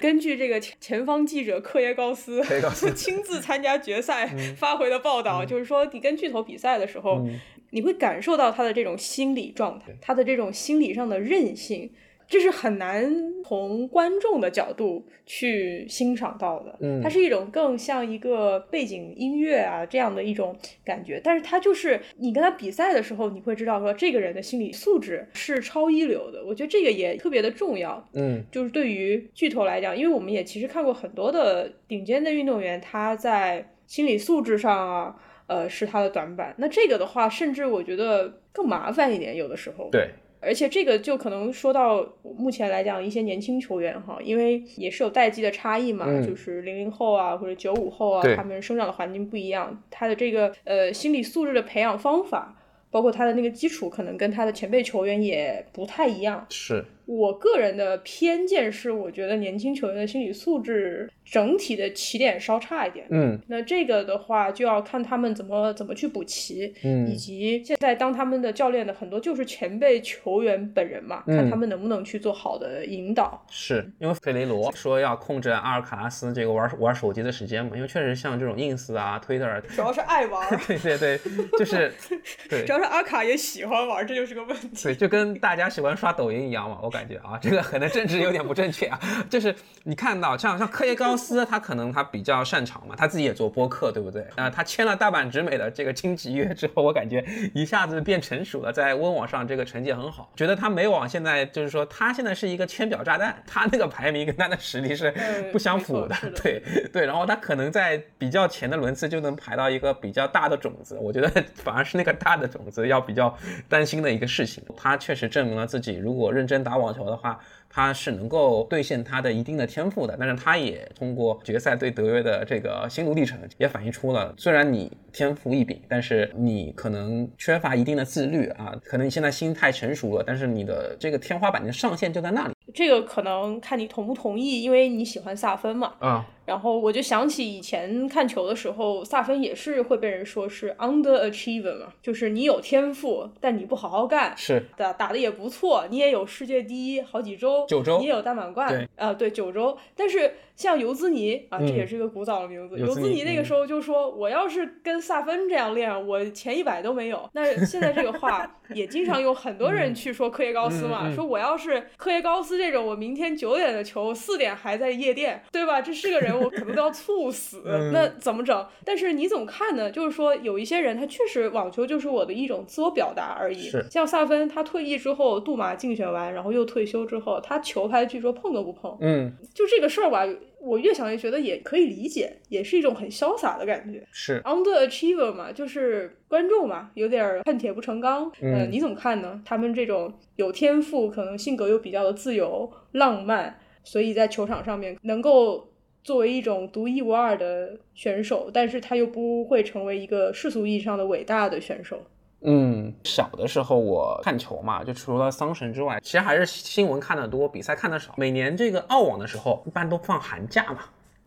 [0.00, 7.26] 根据这个前方记者克耶高斯耶高斯 亲自参加决赛发回的报道，就是说你跟巨头比赛的时候，
[7.70, 11.90] 你会感受到他的这种心理状态，他的这种心理上的韧性。
[12.28, 13.12] 这是很难
[13.44, 28.04] 从观众的角度去欣赏到的，嗯它是一种更像一个背景音乐啊这样的一种感觉，但是它就是你跟他比赛的时候，你会知道说这个人的心理素质是超一流的，我觉得这个也特别的重要。
[28.14, 36.54] 嗯就是对于巨头来讲，因为我们也其实看过很多的顶尖的运动员，他在心理素质上啊，呃，是他的短板。
[36.58, 39.88] 那这个的话，甚至我觉得更麻烦一点，有的时候。
[39.92, 40.10] 对，
[40.40, 52.56] 而且这个就可能说到目前来讲，一些年轻球员哈，因为也是有代际的差异嘛，嗯就是零零后啊或者九五后啊，他们生长的环境不一样，他的这个呃心理素质的培养方法，
[52.90, 56.46] 包括他的那个基础，可能跟他的前辈球员也不太一样。
[56.50, 63.06] 是，我个人的偏见是，我觉得年轻球员的心理素质整体的起点稍差一点。
[63.10, 73.44] 嗯那这个的话，就要看他们怎么怎么去补齐，嗯以及现在当他们的教练的很多就是前辈球员本人嘛，嗯看他们能不能去做好的引导。
[73.48, 81.18] 是因为费雷罗说要控制阿尔卡拉斯这个玩玩手机的时间嘛，因为确实像这种 ins 啊、Twitter，主要是爱玩， 对对对，
[81.58, 81.92] 就是
[82.50, 84.68] 对主要是阿卡也喜欢玩，这就是个问题。
[84.82, 89.54] 对，就跟大家喜欢刷抖音一样嘛，我感觉啊，这个可能政治有点不正确啊，就是
[89.84, 94.26] 你看到像像科耶高斯，他可能他比较擅长嘛，他自己也做播客，对不对？
[94.36, 97.22] 啊、他签了大阪直美的这个经纪约之后，我感觉
[97.54, 113.36] 一下子变成熟了，在温网上这个成绩很好，觉得他美网现在就是说他现在是一个签表炸弹，他那个排名跟他的实力是嗯不相符的对对，然后他可能在比较前的轮次就能排到一个比较大的种子，我觉得反而是那个大的种子要比较
[113.68, 114.62] 担心的一个事情。
[114.76, 120.16] 他确实证明了自己，如果认真打网网球的话，他是能够兑现他的一定的天赋的。
[120.18, 132.54] 但是他也通过决赛对德约的这个心路历程，也反映出了，虽然你天赋异禀，但是你可能缺乏一定的自律啊，可能你现在心态成熟了，但是你的这个天花板的上限就在那里。
[132.72, 135.92] 这个可能看你同不同意，因为你喜欢萨芬嘛。
[135.98, 136.26] 啊。
[136.46, 157.28] 然后我就想起以前看球的时候，萨芬也是会被人说是 underachiever 嘛，就是你有天赋，但你不好好干，是打打的也不错，你也有世界第一好几周，九周，你也有大满贯，对，啊对九周，但是像尤兹尼啊，这也是一个古早的名字，尤兹尼那个时候就说，我要是跟萨芬这样练，我前一百都没有。
[157.32, 165.80] 那现在这个话 也经常有很多人去说科耶高斯嘛，说我要是科耶高斯这种，我明天九点的球，四点还在夜店，对吧？
[165.80, 166.35] 这是个人。
[166.38, 168.66] 我可能都要猝死， 那怎么整？
[168.84, 169.90] 但是你怎么看呢？
[169.90, 173.70] 就是说，有一些人他确实网球就是我的一种自我表达而已。
[173.90, 178.96] 像萨芬，他退役之后，杜马竞选完，然后又退休之后，他球拍据说碰都不碰。
[179.00, 180.26] 嗯，就这个事儿吧，
[180.60, 184.06] 我越想越觉得也可以理解，也是一种很潇洒的感觉。
[184.10, 188.30] 是 underachiever 嘛，就是观众嘛，有点恨铁不成钢。
[188.40, 189.40] 嗯，你怎么看呢？
[189.44, 195.68] 他们这种有天赋，可能性格又比较的自由浪漫，所以在球场上面能够。
[196.06, 202.00] 作为一种独一无二的选手，但是他又不会成为一个世俗意义上的伟大的选手。
[202.42, 208.14] 嗯，小的时候我看球嘛，就除了桑神之外，其实还是新闻看的多，比赛看的少。
[208.16, 210.78] 每年这个澳网的时候，一般都放寒假嘛，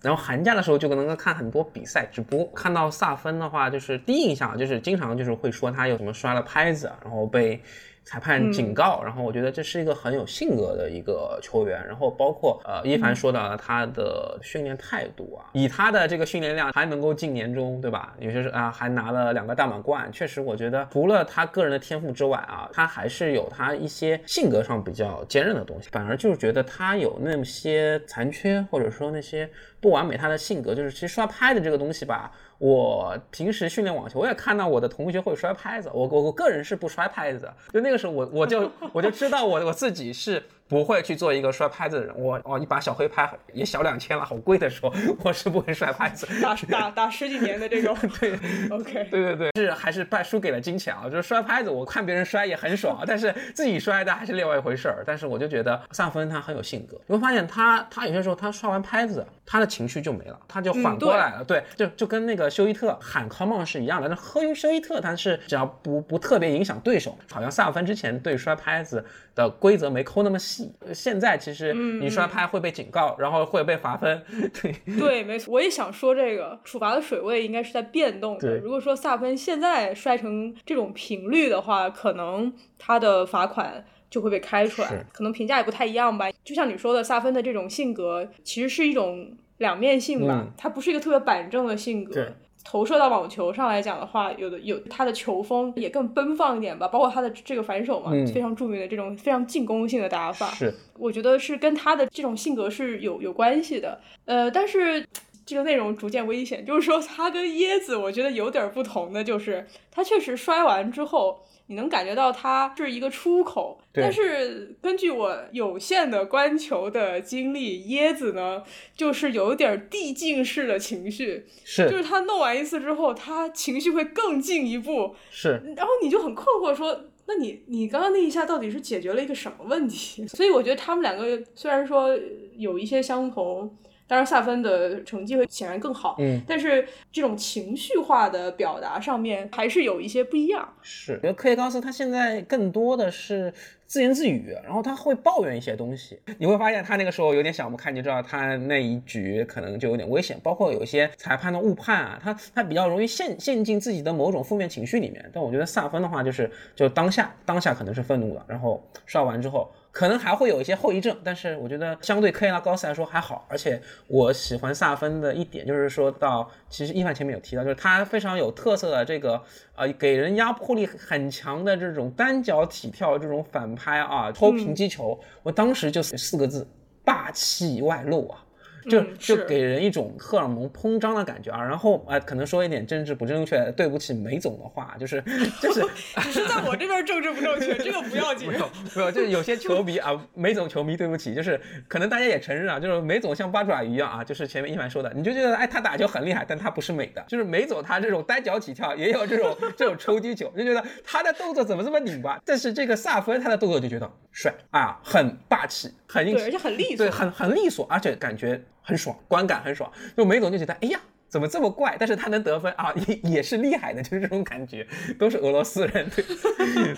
[0.02, 2.46] 然后寒假的时候就能够看很多比赛直播。
[2.56, 7.62] 看到萨芬的话，就是第一印象就是经常就是会说他有什么摔了拍子，然后被。
[8.10, 18.16] 裁判警告，然后我觉得这是一个很有性格的一个球员，然后包括呃一凡说到了他的训练态度啊，以他的这个训练量还能够进年终，对吧？
[18.18, 29.48] 有些是啊还拿了两个大满贯，确实我觉得除了他个人的天赋之外啊，他还是有他一些性格上比较坚韧的东西，反而就是觉得他有那些残缺或者说那些
[29.80, 32.32] 不完美，他的性格就是其实刷拍的这个东西吧。
[32.60, 40.44] 我平时训练网球，我也看到我的同学会摔拍子，我我我个人是不摔拍子的，就那个时候我我就我就知道我我自己是。
[40.70, 44.94] 不会去做一个摔拍子的人，我哦，一把小黑拍也小两千了，好贵的时候，
[45.24, 48.36] 我是不会摔拍子，打打打十几年的这种， 对
[48.70, 55.04] ，OK，对对对，是还是败输给了金钱啊，就是摔拍子，我看别人摔也很爽，但是自己摔的还是另外一回事儿。
[55.08, 64.08] 但是我就觉得萨芬他很有性格，你会发现他他有些时候他摔完拍子，他的情绪就没了，他就缓过来了，对，就就跟那个休伊特喊 come on 是一样的。
[64.08, 70.72] 那喝休伊特他是只要不不特别影响对手，好像萨芬之前对摔拍子的规则没抠那么细。
[70.94, 74.22] 现在其实你摔拍会被警告，然后会被罚分。
[74.62, 78.58] 对对，没错，我也想说这个处罚的水位应该是在变动的。
[78.58, 86.30] 如果说萨芬现在摔成这种频率的话，可能他的罚款就会被开出来，可能评价也不太一样吧。
[86.44, 92.28] 就像你说的，萨芬的这种性格其实是一种两面性吧，他不是一个特别板正的性格。
[92.62, 104.00] 投射到网球上来讲的话，有的有他的球风也更奔放一点吧，包括他的这个反手嘛，非常著名的这种非常进攻性的打法，是我觉得是跟他的这种性格是有有关系的。
[104.26, 105.04] 呃，但是
[105.50, 111.42] 这个内容逐渐危险，就是说他跟椰子我觉得有点不同的，就是他确实摔完之后。
[111.72, 118.64] 你能感觉到它是一个出口，但是根据我有限的观球的经历，椰子呢
[118.96, 130.26] 就是有点递进式的情绪，是，就是他弄完一次之后，他情绪会更进一步，是，然后你就很困惑说，那你你刚刚那一下到底是解决了一个什么问题？
[130.34, 132.18] 所以我觉得他们两个虽然说
[132.58, 133.78] 有一些相同。
[134.10, 140.68] 当然，萨芬的成绩会显然更好，嗯，但是这种情绪化的表达上面还是有一些不一样。
[140.82, 143.54] 是，因为科耶高斯他现在更多的是
[143.86, 146.20] 自言自语，然后他会抱怨一些东西。
[146.40, 155.24] 你会发现他那个时候有点想不开，你知道他那一局可能就有点危险，包括有一些裁判的误判啊，他他比较容易陷陷进自己的某种负面情绪里面。
[155.32, 159.72] 但我觉得萨芬的话就是就当下当下可能是愤怒的，然后刷完之后。
[159.92, 163.46] 可能还会有一些后遗症，但是我觉得相对科耶拉高斯来说还好。
[163.50, 169.42] 而且我喜欢萨芬的一点就是说到，其实伊凡前面有提到，就是他非常有特色的这个
[169.76, 175.20] 呃，给人压迫力很强的这种单脚起跳这种反拍啊，偷平击球。
[175.44, 176.68] 我当时就四个字：
[177.04, 178.46] 霸气外露啊。
[178.86, 185.22] 就就给人一种荷尔蒙膨胀的感觉啊，然后啊，可能说一点政治不正确，对不起梅总的话，就是
[185.62, 185.82] 就是
[186.22, 188.48] 只是在我这边政治不正确，这个不要紧。
[188.48, 202.40] 没有没有，就是有些球迷啊，梅总球迷对不起，就是可能大家也承认啊，就是梅总像八爪鱼一样啊，就是前面一凡说的，你就觉得哎他打球很厉害，但他不是美的，就是梅总他这种单脚起跳也有这种这种抽击球，就觉得他的动作怎么这么拧巴？
[202.46, 208.62] 但是这个萨芬他的动作就觉得帅啊，很霸气，很硬，对，而且很利索，对，很很利索，而且感觉。
[208.82, 209.92] 很爽，观感很爽。
[210.18, 211.96] 就梅总就觉得，哎呀，怎么这么怪？
[212.00, 214.88] 但是他能得分啊，也也是厉害的，就是这种感觉，
[215.20, 216.26] 都是俄罗斯人，对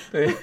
[0.09, 0.33] 对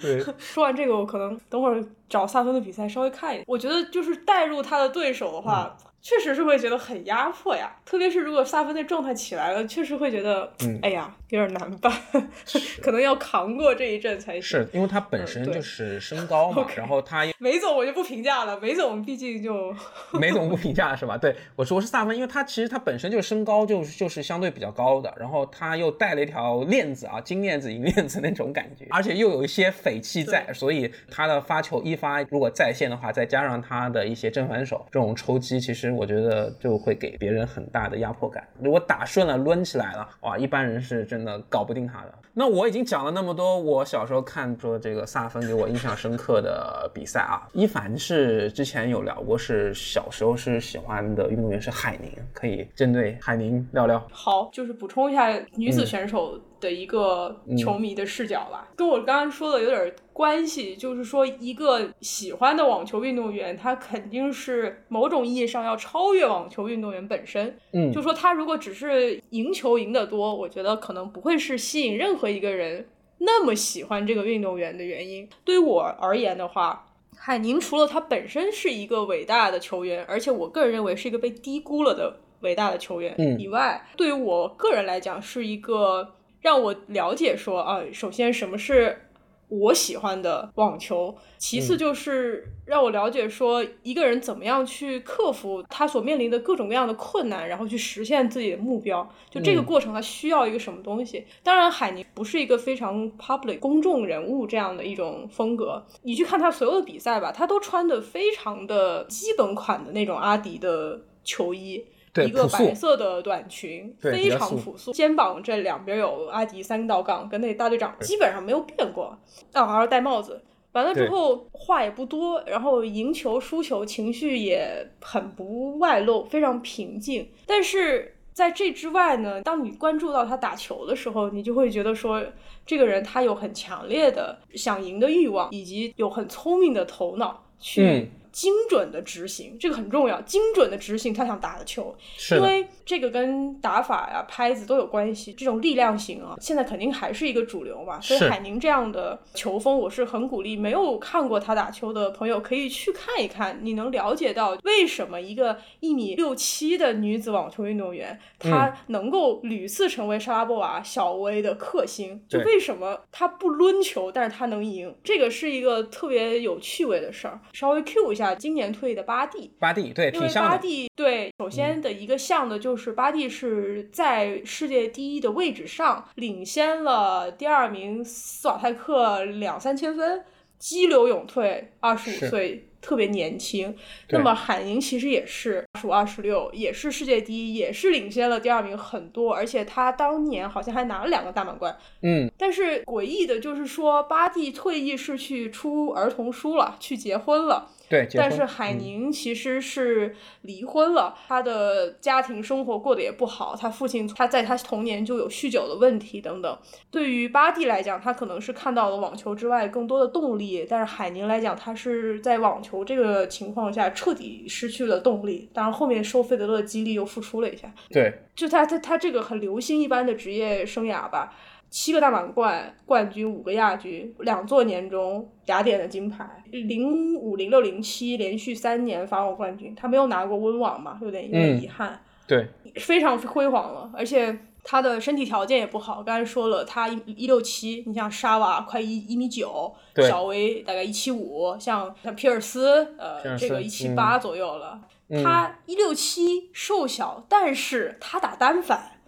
[0.00, 0.24] 对。
[0.38, 3.44] 说完这个，我可能等会儿找萨芬的比赛稍微看一眼。
[3.46, 5.76] 我觉得就是带入他的对手的话。
[6.00, 11.92] 确实是会觉得很压迫呀，特别是如果萨芬的状态起来了，确实会觉得，嗯哎呀，有点难办，
[12.80, 14.42] 可能要扛过这一阵才行。
[14.42, 19.74] 是因为他本身就是身高嘛，然后他梅总我就不评价了，梅总毕竟就
[20.18, 21.18] 梅总不评价是吧？
[21.18, 35.87] 对我说我是萨芬，因为他其实他本身就是身高就就是相对比较高的，然后他又带了一条链子啊，金链子银链子那种感觉，而且又有一些匪气在，所以他的发球一发如果在线的话，再加上他的一些正反手这种抽击，其实。
[35.94, 38.46] 我觉得就会给别人很大的压迫感。
[38.60, 42.14] 如果打顺了，抡起来了，哇，一般人是真的搞不定他的。
[42.32, 47.48] 那我已经讲了那么多，我小时候看说这个萨芬给我印象深刻的比赛啊。
[47.52, 54.00] 一凡是之前有聊过，是小时候是喜欢的运动员是海宁，可以针对海宁聊聊。
[54.10, 56.40] 好，就是补充一下女子选手。
[56.60, 60.76] 的一个球迷的视角吧，跟我刚刚说的有点关系。
[60.76, 67.56] 就是说，一个喜欢的网球运动员，他肯定是某种意义上要超越网球运动员本身。
[67.72, 72.88] 嗯，就说他如果只是赢球赢得多，我觉得可能不会是吸引任何一个人
[73.18, 75.28] 那么喜欢这个运动员的原因。
[75.44, 76.86] 对于我而言的话，
[77.16, 86.14] 海宁除了他本身是一个伟大的球员，而且我个人认为是一个被低估了的伟大的球员以外，对于我个人来讲是一个。
[86.40, 89.04] 让我了解说啊，首先什么是
[89.48, 99.08] 我喜欢的网球，其次就是让我了解说一个人怎么样去克服他所面临的各种各样的困难，然后去实现自己的目标。
[99.30, 101.24] 就这个过程，他需要一个什么东西？
[101.42, 105.82] 当然，海宁不是一个非常 public 公众人物这样的一种风格。
[106.02, 111.82] 你去看他所有的比赛吧，他都穿的非常的基本款的那种阿迪的球衣。
[112.16, 119.16] 一个白色的短裙，非常朴素，肩膀这两边有阿迪三道杠，跟那大队长基本上没有变过。
[119.52, 120.42] 啊，还要戴帽子，
[120.72, 127.28] 完了之后话也不多，然后赢球输球情绪也很不外露，非常平静。
[127.46, 132.22] 但是在这之外呢，当你关注到他打球的时候，你就会觉得说，
[132.64, 138.10] 这个人他有很强烈的想赢的欲望，以及有很聪明的头脑去。
[138.32, 140.20] 精准的执行，这个很重要。
[140.22, 141.94] 精准的执行他想打的球，
[142.32, 145.32] 因为这个跟打法呀、拍子都有关系。
[145.32, 148.00] 这种力量型啊，现在肯定还是一个主流嘛。
[148.00, 153.58] 所以海宁这样的球风，我是很鼓励没有看过他打球的朋友可以去看一看。
[153.62, 162.22] 你能了解到为什么一个一米六七的女子网球运动员，她能够屡次成为莎拉波娃、小威的克星？
[162.28, 164.94] 就为什么她不抡球，但是她能赢？
[165.02, 167.40] 这个是一个特别有趣味的事儿。
[167.52, 168.17] 稍微 Q 一下。
[168.34, 180.24] 今年退役的巴蒂，巴蒂对，因为巴蒂对，首先的一个像的就是巴蒂是在世界第一的位置上领先了第二名斯瓦泰克两三千分，
[180.58, 182.64] 激流勇退，二十五岁。
[182.80, 183.74] 特别年轻，
[184.10, 191.76] 那么海宁其实也是二十五、二十六，也是世界第一，也是领先了第二名很多，而且他当年好像还拿了两个大满贯。
[192.02, 197.68] 嗯，但是诡异的就是说，巴蒂退役是去出儿童书了，去结婚了。
[197.88, 206.58] 对，但是海宁其实是离婚了，他的家庭生活过得也不好，他父亲他在他童年就有酗酒的问题等等。
[206.90, 215.48] 对于巴蒂来讲，他可能是看到了网球之外更多的动力，但是海宁来讲，他是在网球这个情况下彻底失去了动力。
[215.52, 217.72] 当然后面受费德勒激励又复出了一下。
[217.88, 221.34] 对，就他他他这个很流星一般的职业生涯吧。
[221.70, 232.00] 七个大满贯冠军，五个亚军，两座年终，雅典的金牌，零五、零六、零七连续三年法网冠军，他没有拿过温网嘛，有点有点遗憾。
[232.26, 232.46] 对，
[232.76, 236.02] 非常辉煌了，而且他的身体条件也不好。
[236.02, 244.80] 刚才说了，他一一六七，你像沙瓦快一一米九，小威大概一七五，像像皮尔斯，呃，这个一七八左右了。
[245.24, 249.00] 他一六七瘦小，但是他打单反，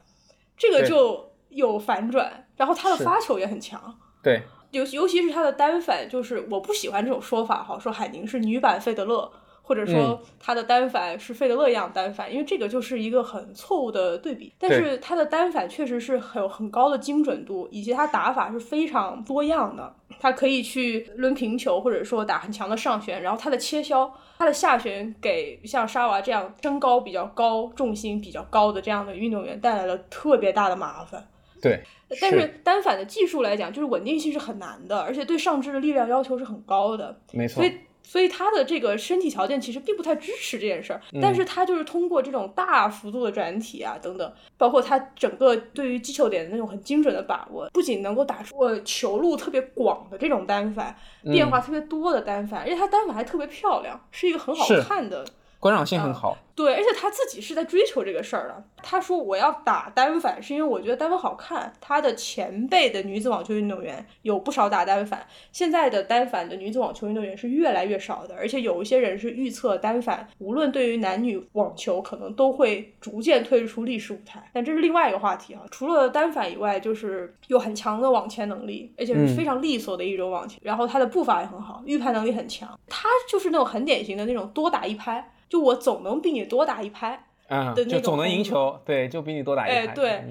[0.57, 2.47] 这个就有反转。
[2.61, 3.81] 然后他的发球也很强，
[4.23, 9.33] 对，尤尤其是他的单反，就是我不喜欢这种说法哈，说海宁是女版费德勒，
[9.63, 14.53] 或者说他的单反是费德勒一样单反，因为这个就是一个很错误的对比。
[14.59, 31.27] 但是他的单反确实是很有很高的精准度，以及他打法是非常多样的，他可以去抡平球，或者说打很强的上旋，然后他的切削，他的下旋给像沙娃这样身高比较高、重心比较高的这样的运动员带来了特别大的麻烦。
[31.61, 31.83] 对。
[32.21, 37.17] 但是单反的技术来讲，就是稳定性是很难的，而且对上肢的力量要求是很高的。
[37.33, 37.63] 没错。
[37.63, 41.01] 所以所以他的这个身体条件其实并不太支持这件事儿。
[41.23, 55.25] 但是他就是通过这种大幅度的转体啊等等，包括他整个对于击球点的那种很精准的把握，不仅能够打出球路特别广的这种单反，变化特别多的单反，而且他单反还特别漂亮，是一个很好看的。
[55.61, 58.65] 观赏性很好，对，而且他自己是在追求这个事儿的。
[58.83, 61.71] 他说我要打单反，是因为我觉得单反好看。
[61.83, 68.35] 他的前辈的女子网球运动员有不少打单反，现在的单反的女子网球运动员是越来越少的。
[68.35, 74.43] 而且有一些人是预测单反无论对于男女网球可能都会逐渐退出历史舞台。
[74.55, 75.61] 但这是另外一个话题啊。
[75.71, 80.59] 除了单反以外，就是有很强的网前能力，而且是非常利索的一种网前。
[80.63, 82.79] 然后他的步伐也很好，预判能力很强。
[82.89, 85.31] 他就是那种很典型的那种多打一拍。
[85.51, 89.77] 就我总能比你多打一拍，嗯，就总能赢球，对，就比你多打一拍。
[89.79, 90.25] 哎，对，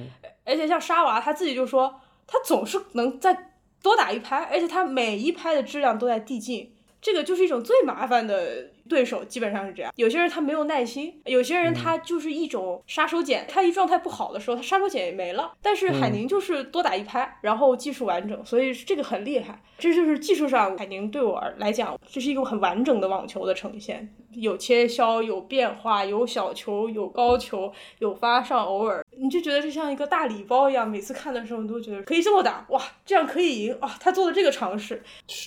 [0.45, 1.93] 而且像沙娃他自己就说，
[2.26, 3.51] 他总是能再
[3.84, 8.72] 多打一拍，而且他每一拍的质量都在递进，这个就是一种最麻烦的。
[8.89, 15.53] 对手基本上是这样，有些人他没有耐心，有些人他就是一种杀手锏，他一状态不好的时候，他杀手锏也没了。
[15.61, 19.61] 但是海宁就是多打一拍，然后技术完整，所以这个很厉害。
[19.77, 33.95] 这就是技术上，海宁对我来讲，这是一个很完整的网球的呈现，有切削，有变化，有小球，有高球，有发上，偶尔你就觉得这像一个大礼包一样，每次看的时候你都觉得可以这么打，哇，这样可以赢啊！
[34.01, 35.01] 他做的这个尝试，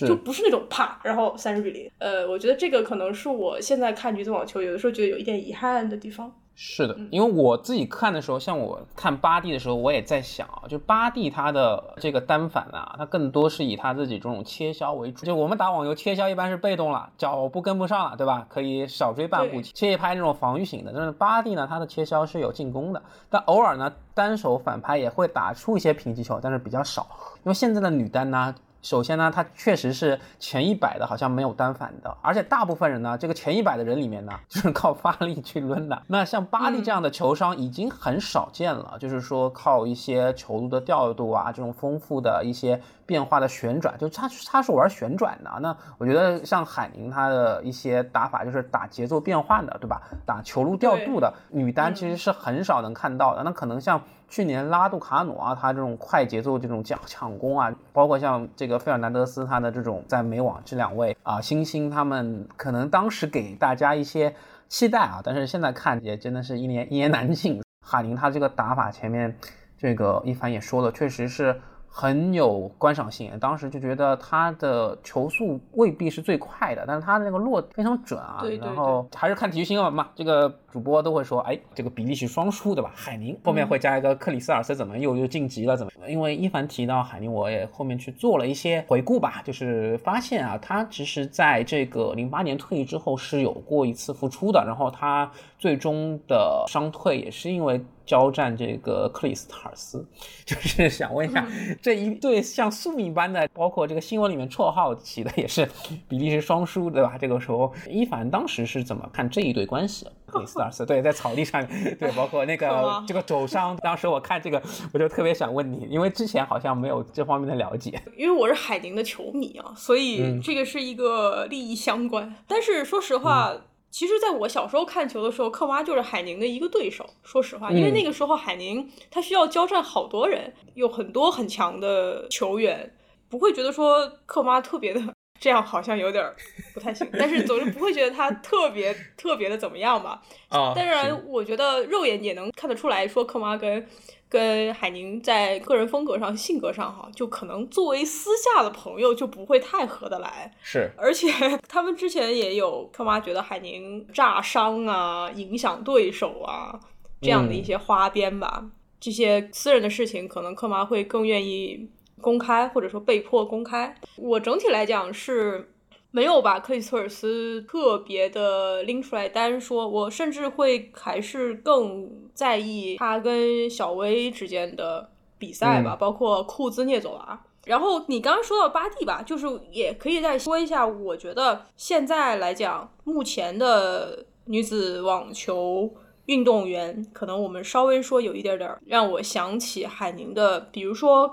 [0.07, 1.91] 就不是那种啪，然后三十比零。
[1.99, 3.32] 呃，我觉得这个可能是。
[3.33, 6.31] 我现在看女子网球，有的时候觉得有一点遗憾的地方。
[6.55, 15.25] 是的，因为我自己看的时候，像我看巴蒂的时候，我也在想啊，就巴蒂他的这个单反啊，他更多是以他自己这种切削为主。
[15.25, 18.45] 就我们打网球，切削一般是被动了，脚步跟不上了，对吧？
[18.47, 20.93] 可以少追半步，切一拍那种防御型的。
[20.95, 27.07] 但是巴蒂呢，他的切削是有进攻的，但偶尔呢，单手反拍也会打出一些平击球，但是比较少。
[27.37, 28.53] 因为现在的女单呢。
[28.83, 35.99] 首先呢，它确实是前一百的，好像没有单反的，而且大部分人呢，这个前一百的人里面呢，就是靠发力去抡的。
[36.07, 45.49] 那像巴蒂这样的球商已经很少见了，就是说靠一些球路的调度啊，这种丰富的一些变化的旋转，就他他是玩旋转的。
[45.61, 50.01] 那我觉得像海宁他的一些打法，就是打节奏变换的，对吧？
[50.25, 53.43] 打球路调度的女单其实是很少能看到的。
[53.43, 54.01] 那可能像。
[54.33, 64.33] 去年拉杜卡努啊，他这种快节奏这种抢抢攻啊，包括像这个费尔南德斯他的这种在美网这两位啊新星，他们可能当时给大家一些
[64.67, 67.61] 期待啊，但是现在看也真的是一言一言难尽。
[67.85, 69.37] 哈林他这个打法前面
[69.77, 71.61] 这个一凡也说了，确实是。
[71.95, 78.39] 很有观赏性，当时就觉得他的球速未必是最快的，但是他的那个落非常准啊。
[78.41, 78.67] 对对。
[78.67, 82.91] 然后还是看体育新闻嘛，这个主播都会说，哎，这个比利时双输，对吧？
[82.95, 85.77] 海宁后面会加一个克里斯尔斯，怎么又又晋级了？
[85.77, 85.91] 怎么？
[86.09, 95.29] 因为一凡提到海宁，我也后面去做了一些回顾吧，就是发现啊，他其实在这个零八年退役之后是有过一次复出的，然后他
[95.59, 97.79] 最终的伤退也是因为。
[98.05, 100.05] 交战这个克里斯塔尔斯，
[100.45, 101.47] 就是想问一下，
[101.81, 105.67] 这一对像宿命般的，包括这个新闻里面绰号起的也是
[106.07, 107.17] 比利时双输，对吧？
[107.19, 110.07] 这个时候伊凡当时是怎么看这一对关系？
[110.33, 111.63] 克里斯塔尔斯对，在草地上，
[111.99, 114.59] 对，包括那个 这个肘伤，当时我看这个，
[114.91, 118.01] 我就特别想问你，因为之前好像没有这方面的了解。
[118.17, 122.35] 因为我是海宁的球迷啊，所以这个是一个利益相关。
[122.47, 123.55] 但是说实话。
[123.93, 127.07] 其实，在我小时候看球的时候，克妈就是海宁的一个对手。
[127.21, 132.91] 说实话，因为那个时候海宁他需要交战好多人，有很多很强的球员，
[133.29, 134.99] 不会觉得说克妈特别的
[135.39, 136.27] 这样，好像有点
[136.73, 137.07] 不太行。
[137.13, 140.19] 但是总是不会觉得他特别特别的怎么样吧？
[140.49, 143.87] 啊，当然，我觉得肉眼也能看得出来说，克妈跟。
[144.33, 150.51] 跟海宁在个人风格上、性格上，哈，就可能作为私下的朋友就不会太合得来。
[150.63, 151.31] 是，而且
[151.69, 156.79] 他们之前也有克妈觉得海宁炸伤啊、影响对手啊
[157.21, 158.65] 这样的一些花边吧。
[158.99, 161.87] 这些私人的事情，可能克妈会更愿意
[162.19, 163.95] 公开，或者说被迫公开。
[164.15, 165.69] 我整体来讲是。
[166.15, 175.09] 没有把克里斯尔斯特别的拎出来单说，我甚至会还是更在意他跟小威之间的
[175.39, 177.43] 比赛吧，包括库兹涅佐娃。
[177.65, 185.89] 然后你刚刚说到巴蒂吧，就是也可以再说一下，我觉得现在来讲，目前的女子网球
[186.25, 191.27] 运动员，可能我们稍微说有一点点让我想起海宁的，比如说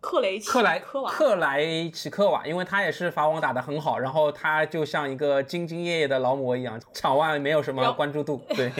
[0.00, 1.10] 克雷克莱科瓦。
[1.10, 8.40] 克莱奇科瓦，因为他也是法网打得很好，然后他就像一个兢兢业业的劳模一样，场外没有什么关注度。
[8.54, 8.70] 对，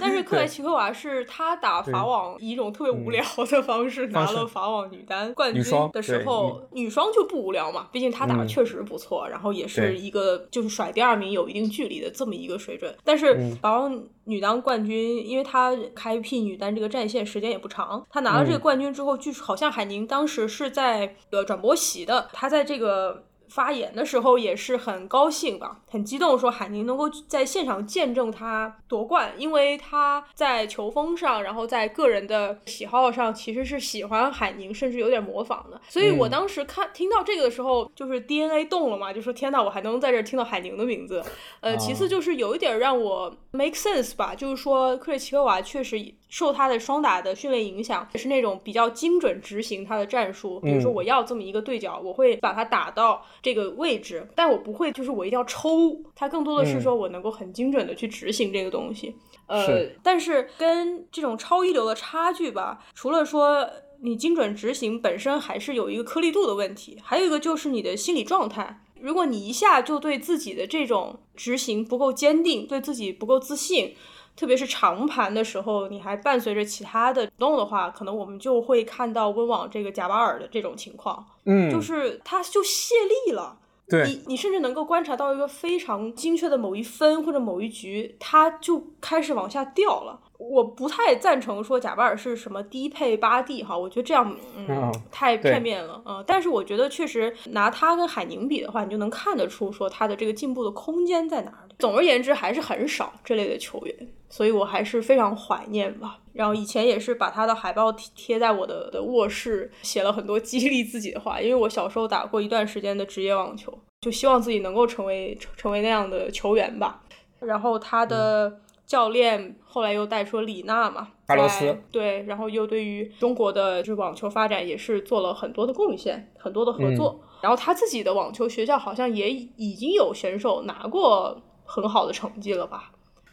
[0.00, 14.02] 但是克莱奇科娃是他打法网以一种特别无聊的方式拿了法网女单冠军的时候，女双就不无聊嘛，毕竟他打的确实不错，然后也是一个就是甩第二名有一定距离的这么一个水准，但是法网。
[14.30, 23.24] 女单冠军，因为她开辟女单这个战线时间也不长，她拿了这个冠军之后，据说好像海宁当时是在呃转播席的，她在这个。
[23.50, 35.80] 发言的时候也是很高兴吧，很激动，说海宁能够在现场见证他夺冠，因为他在球风上，然后在个人的喜好上其实是喜欢海宁，甚至有点模仿的。
[35.88, 41.22] 所以我当时看听到这个的时候，就是 DNA 动了嘛，就说天呐，我还能在这听到海宁的名字。
[41.60, 46.14] 呃，其次就是有一点让我 make sense 吧，就是说克里奇科娃确实。
[46.30, 50.60] 受他的双打的训练影响，也是那种比较精准执行他的战术。
[50.60, 55.96] 比如说，我要这么一个对角，我会把他打到这个位置，但我不会就是我一定要抽。
[56.14, 59.14] 它更多的是说我能够很精准的去执行这个东西。
[59.46, 63.68] 呃，但是跟这种超一流的差距吧，除了说
[64.00, 68.82] 你精准执行本身还是有一个颗粒度的问题，还有一个就是你的心理状态。
[69.00, 73.94] 如果你一下就对自己的这种执行不够坚定，对自己不够自信。
[74.40, 82.94] 特别是长盘的时候，你还伴随着其他的动的话，可能我们就会看到温网这个贾巴尔的这种情况，嗯，就是他就泄
[83.26, 83.58] 力了。
[83.86, 90.18] 对，你你甚至能够观察到一个非常精确的某一分或者某一局，他就开始往下掉了。
[90.38, 101.69] 我不太赞成说贾巴尔是什么低配八 D 哈，我觉得这样嗯太片面了嗯，但是我觉得确实拿他跟海宁比的话，你就能看得出说他的这个进步的空间在哪里。
[101.80, 104.08] 总而言之，还是很少这类的球员。
[104.28, 106.20] 所以我还是非常怀念吧。
[106.32, 111.40] 然后以前也是把他的海报贴在我的的卧室，写了很多激励自己的话。
[111.40, 117.02] 因为我小时候打过一段时间的职业网球，就希望自己能够成为成为那样的球员吧。
[117.40, 127.20] 然后他的教练后来又带出了李娜嘛，巴罗斯对，然后又对于中国的这网球发展也是做了很多的贡献，很多的合作。
[127.40, 132.90] 然后他自己的网球学校好像也已经有选手拿过很好的成绩了吧。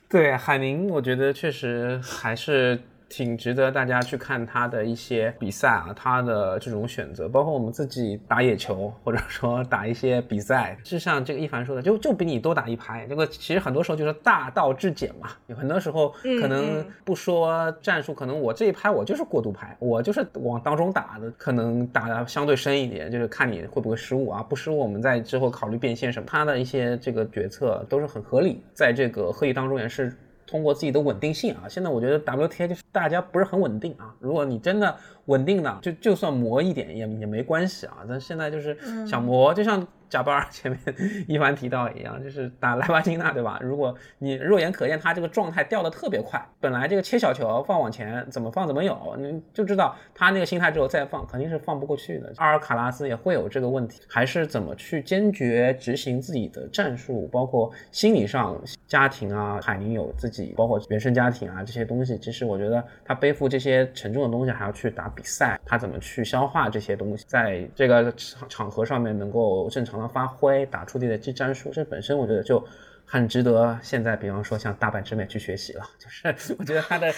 [0.08, 2.80] 对海宁，我觉得确实还是。
[3.10, 13.06] 挺值得大家去看他的一些比赛啊，他的这种选择，包括我们自己打野球，或者说打一些比赛，就像这个一凡说的，就就比你多打一拍。
[13.08, 16.10] 这个其实很多时候就是大道至简嘛，有很多时候
[16.42, 30.14] 可能不说战术，可能我这一拍我就是过度拍，我就是往当中打的，可能打的相对深一点，就是看你会不会失误啊，不失误我们在之后考虑变现什么，他的一些这个决策都是很合理，在这个会议当中也是。
[30.48, 34.16] 通过自己的稳定性啊，现在我觉得 WTA 就是大家不是很稳定啊。
[34.20, 34.96] 如果你真的
[35.26, 37.98] 稳定的，就就算磨一点也也没关系啊。
[38.08, 38.76] 但现在就是
[39.06, 39.88] 想磨，就像。
[40.10, 40.80] 贾巴尔前面
[41.28, 43.60] 一凡提到一样，就是打莱巴金娜，对吧？
[43.62, 52.32] 如果你肉眼可见他这个状态掉的特别快，本来这个切小球放往前怎么放怎么有，你就知道他那个心态之后再放肯定是放不过去的。
[52.38, 62.18] 阿尔卡拉斯也会有这个问题，还是怎么去坚决执行自己的战术，包括心理上、家庭啊，海宁有自己，包括原生家庭啊这些东西。
[62.18, 69.97] 其实我觉得他背负这些沉重的东西，还要去打比赛，他怎么去消化这些东西，在这个场场合上面能够正常。
[70.06, 72.62] 发挥打出自己的技战术，这本身我觉得就。
[73.10, 77.10] 很值得现在，比方说像大阪直美去学习了，就是 我觉得他的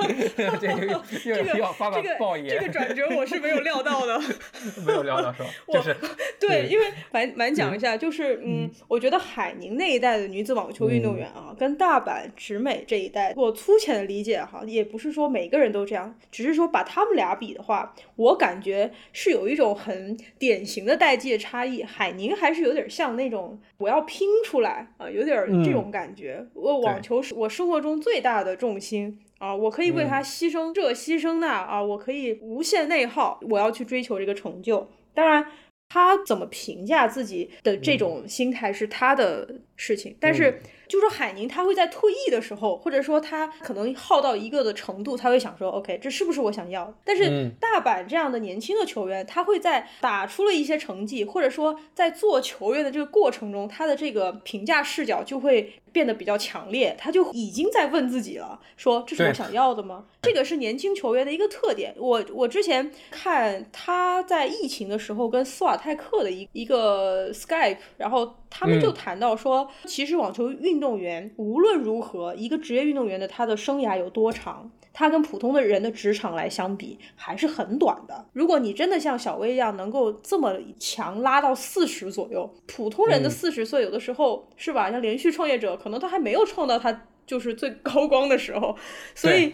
[0.58, 4.18] 这个又又 要发个爆言，这个转折我是没有料到的，
[4.86, 5.48] 没有料到是吧？
[5.70, 5.94] 就是
[6.40, 21.82] 对，因为蛮蛮讲一下，就是嗯，我觉得海宁那一代的女子网球运动员啊，跟大阪直美这一代，我粗浅的理解哈，也不是说每个人都这样，只是说把他们俩比的话，我感觉是有一种很典型的代际的差异。
[21.82, 25.25] 海宁还是有点像那种我要拼出来啊，有。
[25.26, 29.54] 点这种感觉，我网球是我生活中最大的重心啊！
[29.54, 31.82] 我可以为他牺牲这牺牲那啊！
[31.82, 34.88] 我可以无限内耗，我要去追求这个成就。
[35.12, 35.44] 当然，
[35.90, 40.58] 他怎么评价自己的这种心态是他的事情，但是。
[40.88, 46.92] 就说海宁，他会在退役的时候，或者说他可能耗到一个的程度，他会想说，OK，这是不是我想要？
[47.04, 60.04] 但是大阪这样的年轻的球员，他会在打出了一些成绩，或者说在做球员的这个过程中，他的这个评价视角就会变得比较强烈，他就已经在问自己了，说这是我想要的吗？
[60.20, 61.94] 这个是年轻球员的一个特点。
[61.96, 74.70] 我我之前看他在疫情的时候跟斯瓦泰克的一一个 Skype，然后他们就谈到说，其实网球运动员无论如何，一个职业运动员的他的生涯有多长？
[74.98, 78.24] 他跟普通的人的职场来相比，还是很短的。
[78.32, 84.90] 如果你真的像小薇一样，能够这么强拉到四十左右，普通人的四十岁，有的时候是吧？
[84.90, 88.76] 像连续创业者，可能他还没有创造他就是最高光的时候。
[89.14, 89.52] 所以，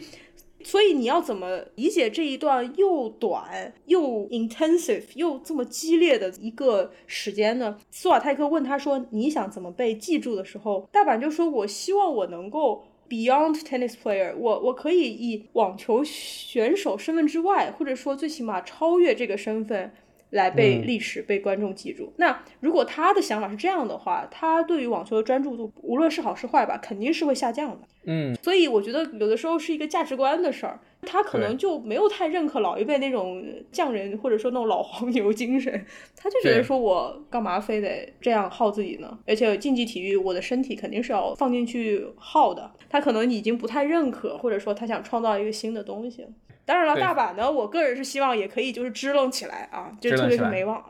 [0.64, 7.76] 所以你要怎么理解这一段又短又 intensive 又这么激烈的一个时间呢？
[7.90, 19.92] 斯瓦泰克问他说：“你想怎么被记住的时候？”大阪就说：“我希望我能够。” Beyond tennis player，我我可以以网球选手身份之外，或者说最起码超越这个身份
[20.32, 22.12] 来被历史、被观众记住。
[22.16, 27.78] 那如果他的想法是这样的话，他对于网球的专注度，无论是好是坏吧，肯定是会下降的。
[28.04, 30.78] 嗯，所以我觉得有的时候是一个价值观的事儿。
[31.04, 35.84] 他可能就没有太认可老一辈那种匠人或者说那种老黄牛精神，
[36.16, 39.18] 他就觉得说我干嘛非得这样耗自己呢？
[39.26, 42.70] 而且竞技体育，我的身体肯定是要放进去耗的。
[42.88, 46.24] 他可能已经不太认可，或者说他想创造一个新的东西。
[46.72, 50.82] 当然了，大阪呢，我个人是希望也可以就是支棱起来啊，就特别是美网，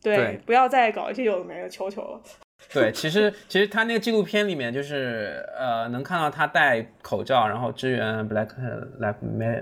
[0.00, 2.20] 对，不要再搞一些有的没的，求求了。
[2.72, 8.48] 对，其实其实他那个纪录片里面就是呃，能看到他戴口罩，然后支援 Black
[8.98, 9.14] Lives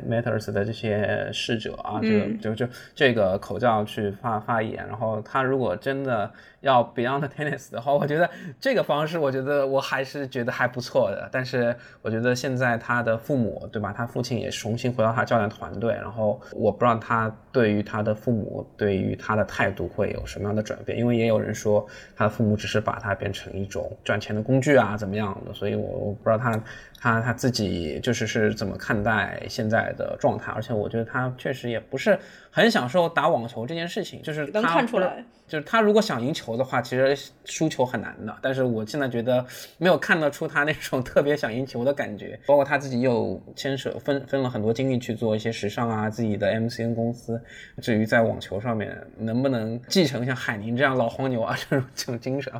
[0.08, 4.86] Matters 的这些逝者啊，就就就这个口罩去发发言。
[4.86, 6.30] 然后他如果真的
[6.60, 11.28] 要 Beyond Tennis 的话，我觉得这个方式，我觉得我还是觉得还不错的。
[11.30, 13.92] 但是我觉得现在他的父母，对吧？
[13.92, 21.86] 他父亲也重新回到他教练团队，然后我不知道他对于他的父母，对于他的态度会有什么样的转变，因为也有人说
[22.16, 22.91] 他的父母只是把。
[22.92, 25.54] 把它变成一种赚钱的工具啊，怎么样的？
[25.54, 26.62] 所以我我不知道他
[27.00, 32.18] 他他自己就是是怎么看待现在的状态，而且我觉得他确实也不是
[32.52, 35.24] 很享受打网球这件事情，就是能看出来。
[35.48, 38.34] 就是他如果想赢球的话，其实输球很难的。
[38.40, 39.44] 但是我现在觉得
[39.76, 42.38] 没有看得出他那种 特别想赢球的感觉。
[42.46, 47.38] 包括他自己又牵扯分分了很多精力去做一些时尚啊，自己的 MCN 公司。
[47.82, 52.52] 至于在网球上面能不能继承像海宁这样老黄牛啊这种 这种精神，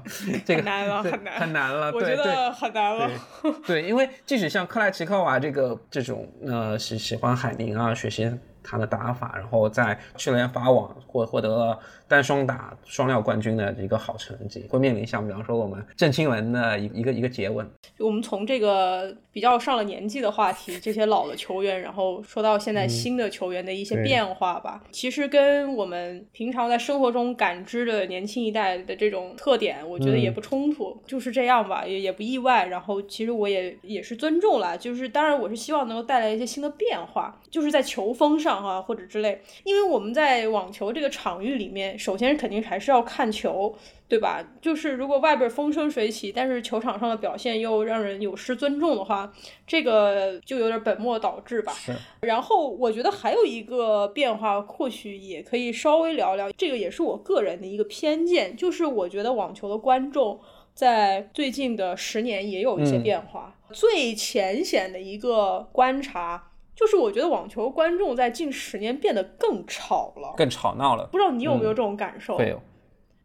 [0.45, 1.93] 这个难了很难很难了。
[1.93, 3.11] 我觉得很难了。
[3.67, 8.31] 对，因为即使像克莱奇科娃这个这种呃喜喜欢海宁啊，学习
[8.63, 11.79] 他的打法，然后在去年法网获获得了。
[12.13, 17.67] 单双打双料冠军的一个好成绩，会面临像比方说我们郑钦文的一一个一个诘问。
[17.99, 24.85] 我们从这个比较上了年纪的话题，这些老的球员，然后说到现在新的球员的一些变化吧。
[24.91, 32.67] 其实跟我们平常在生活中感知的年轻一代的这种特点，我觉得也不冲突，就是这样吧，也也不意外。
[32.67, 41.99] 然后其实我也也是尊重了，就是当然我是希望能够带来一些新的变化，就是在球风上啊或者之类，因为我们在网球这个场域里面。
[42.03, 43.73] 首先肯定还是要看球，
[44.09, 44.45] 对吧？
[44.61, 49.33] 就是如果外边风生水起，但是球场上的表现又让人有失尊重的话，
[49.65, 51.73] 这个就有点本末倒置吧。
[51.73, 51.93] 是。
[52.23, 60.41] 然后我觉得还有一个变化，或许也可以稍微聊聊，这个也是我个人的一个偏见，就是我觉得网球的观众
[60.75, 63.55] 在最近的十年也有一些变化。
[63.71, 66.49] 最浅显的一个观察。
[66.75, 71.07] 就是我觉得网球观众在近十年变得更吵了，更吵闹了。
[71.13, 72.39] 不知道你有没有这种感受？
[72.39, 72.61] 会有。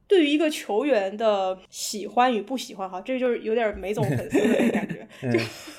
[0.08, 5.06] 对于一个球员的喜欢与不喜欢，哈，这就是有点梅总粉丝的感觉。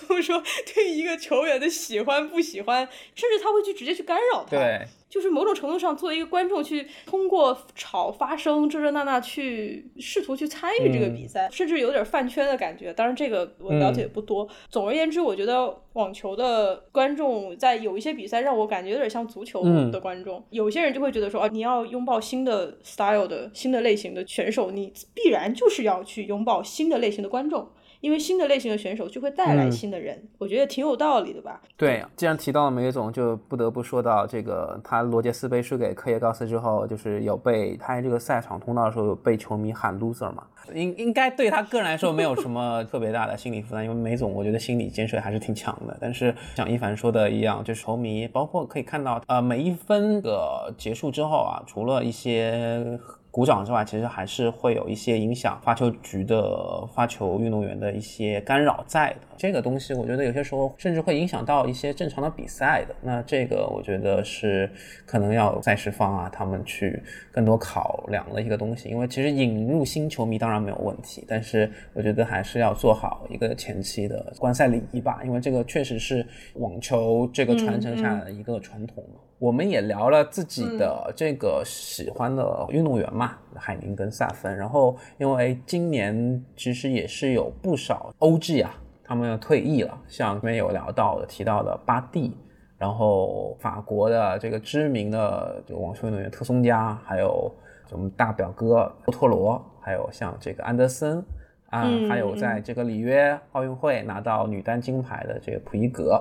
[0.09, 0.43] 就说
[0.75, 4.51] 对于一个球员的喜欢不喜欢，甚至他会去直接去干扰他。
[4.51, 4.87] 对。
[5.09, 12.92] 就是某种程度上，作为一个观众去通过吵发声这这那那去试图去参与这个比赛，甚至有点饭圈的感觉。
[12.92, 14.46] 当然，这个我了解不多。
[14.68, 20.44] 总而言之，我觉得网球的观众在有一些比赛让我感觉有点像足球的观众。
[20.50, 27.68] 有些人就会觉得说，啊，你要拥抱新的 style 的新的类型的选手，你必然就是要去拥抱新的类型的观众。
[28.01, 31.61] 因为新的类型的选手就会带来新的人，我觉得挺有道理的吧？
[31.76, 40.44] 对，既然提到了梅总，就不得不说到这个，他罗杰斯杯输给科耶高斯之后，就是有被他这个赛场通道的时候，有被球迷喊 loser 嘛？
[40.74, 45.96] 应应该对他个人来说没有什么特别大的心理负担，因为梅总我觉得心理建设还是挺强的。
[46.01, 52.99] 但是像一凡说的一样，就是球迷，包括可以看到，呃，每一分的结束之后啊，除了一些
[53.31, 59.29] 鼓掌之外，其实还是会有一些影响发球局的发球运动员的一些干扰在的。
[59.37, 62.95] 这个东西，我觉得有些时候甚至会影响到一些正常的比赛的。
[63.03, 64.68] 那这个我觉得是
[65.07, 67.01] 可能要赛事方啊，他们去
[67.31, 68.89] 更多考量的一个东西。
[68.89, 75.20] 因为其实引入新球迷当然没有问题，但是我觉得还是要做好一个前期的观赛礼仪吧。
[75.22, 79.05] 因为这个确实是网球这个传承下来的一个传统。
[79.39, 84.57] 我们也聊了自己的这个喜欢的运动员嘛，海宁跟萨芬。
[84.57, 88.74] 然后因为今年其实也是有不少 OG 啊，
[89.05, 92.36] 他们要退役了，像这边有聊到的提到的巴蒂，
[92.76, 97.49] 然后法国的这个知名的这个网球运动员特松加，还有
[97.93, 101.24] 我们大表哥波托罗，还有像这个安德森
[101.70, 106.20] 啊，还有在这个里约奥运会拿到女单金牌的这个普伊格。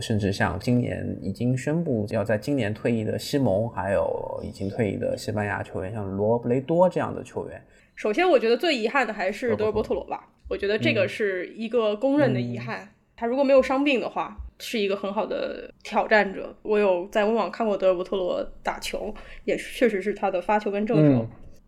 [0.00, 7.62] 甚至像今年已经宣布要在今年退役的西蒙，还有已经退役的西班牙球员，像罗布雷多这样的球员。
[7.94, 10.28] 首先，我觉得最遗憾的还是德尔波特罗吧。
[10.48, 12.88] 我觉得这个是一个公认的遗憾。
[13.16, 16.54] 他如果没有伤病的话，是一个很好的挑战者。
[16.62, 19.12] 我有在温网看过德尔波特罗打球，
[19.44, 21.26] 也确实是他的发球跟正手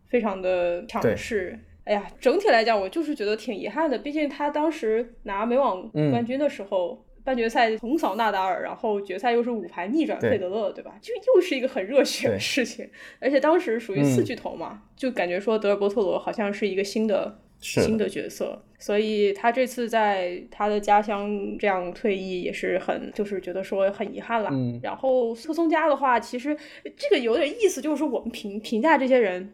[0.08, 1.58] 非常的强势。
[1.84, 3.98] 哎呀，整体来讲，我就是觉得挺遗憾的。
[3.98, 7.04] 毕竟他当时拿美网冠军的时候。
[7.22, 10.94] 半决赛横扫纳达尔，然后决赛又是五盘逆转费德勒，对吧？
[11.00, 12.88] 就又是一个很热血的事情。
[13.18, 24.50] 而且当时属于四巨头嘛，就感觉说德尔波特罗好像是一个新的新的角色，所以他这次在他的家乡这样退役也是很，就是觉得说很遗憾了。
[24.82, 26.56] 然后特松加的话，其实
[26.96, 29.52] 这个有点意思，就是说我们评评价这些人，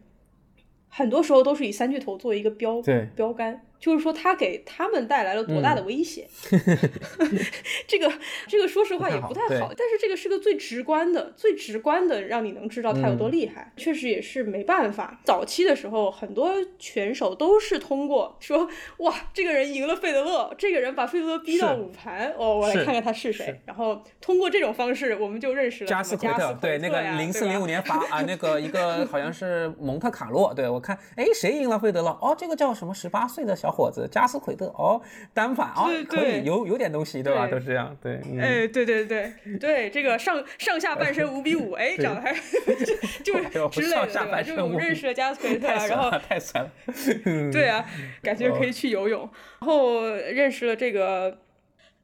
[0.88, 2.80] 很多时候都是以三巨头作为一个标
[3.16, 3.62] 标杆。
[3.78, 6.26] 就是说，他给他们带来了多大的威胁？
[7.86, 8.10] 这个，
[8.48, 9.72] 这个说实话也不太好。
[9.76, 13.72] 但是这个是个最直观的、最直观的，让你能知道他有多厉害。
[13.76, 15.20] 确实也是没办法。
[15.24, 18.68] 早期的时候，很多选手都是通过说
[18.98, 26.52] ：“哇，这个人赢了费德勒，这个人把费德勒逼到五盘，哦，我来看看他是谁。”然后通过这种方式，我们就认识了加斯奎特。
[26.60, 30.52] 对，那个零四零五年法啊，那个一个好像是蒙特卡洛。
[30.54, 32.10] 对我看，哎，谁赢了费德勒？
[32.22, 32.94] 哦，这个叫什么？
[32.94, 33.65] 十八岁的小。
[33.66, 35.02] 小伙子加斯奎特哦，
[35.34, 37.48] 单反哦，可以有有点东西对吧？
[37.50, 38.20] 都是这样对。
[38.40, 42.32] 哎，对对对对，这个上上下半身五比五， 哎，长得还
[43.24, 44.40] 就 是之类的对吧？
[44.40, 46.70] 就我们认识了加斯奎特，然后太酸了。
[47.52, 47.84] 对啊，
[48.22, 51.38] 感觉可以去游泳，然后认识了这个。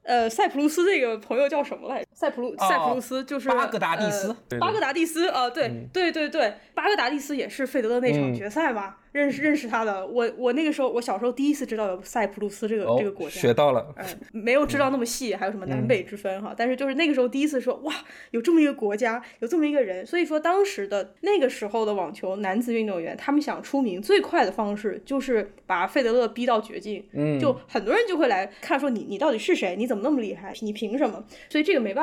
[0.05, 2.03] 呃，塞浦路斯这个朋友叫什么来？
[2.13, 8.95] 塞浦路塞浦路斯就是巴格达蒂斯，巴格达蒂斯啊，对对对对，巴格达蒂斯也是费德勒那场决赛嘛。
[9.13, 17.93] 认识认识他的，我我那个时候我小时候第一次知道有塞浦路斯这个这个国家，学到了，嗯，没有知道那么细，还有什么南北之分哈，但是就是那个时候第一次说哇，
[18.31, 31.23] 有这么一个国家，有这么一个人，所以说当时的那个时候的网球男子运动员，他们想出名最快的方式就是把费德勒逼到绝境，嗯，就很多人就会来看说你你到底是谁，你怎么那么厉害，你凭什么？
[31.49, 32.02] 所以这个没办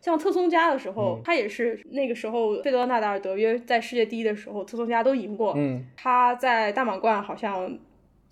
[0.00, 5.54] 像特松加的时候，他也是那个时候，费德勒、纳达尔、德约在世界第一的时候，特松加都赢过。
[5.56, 7.78] 嗯，他在大满贯好像。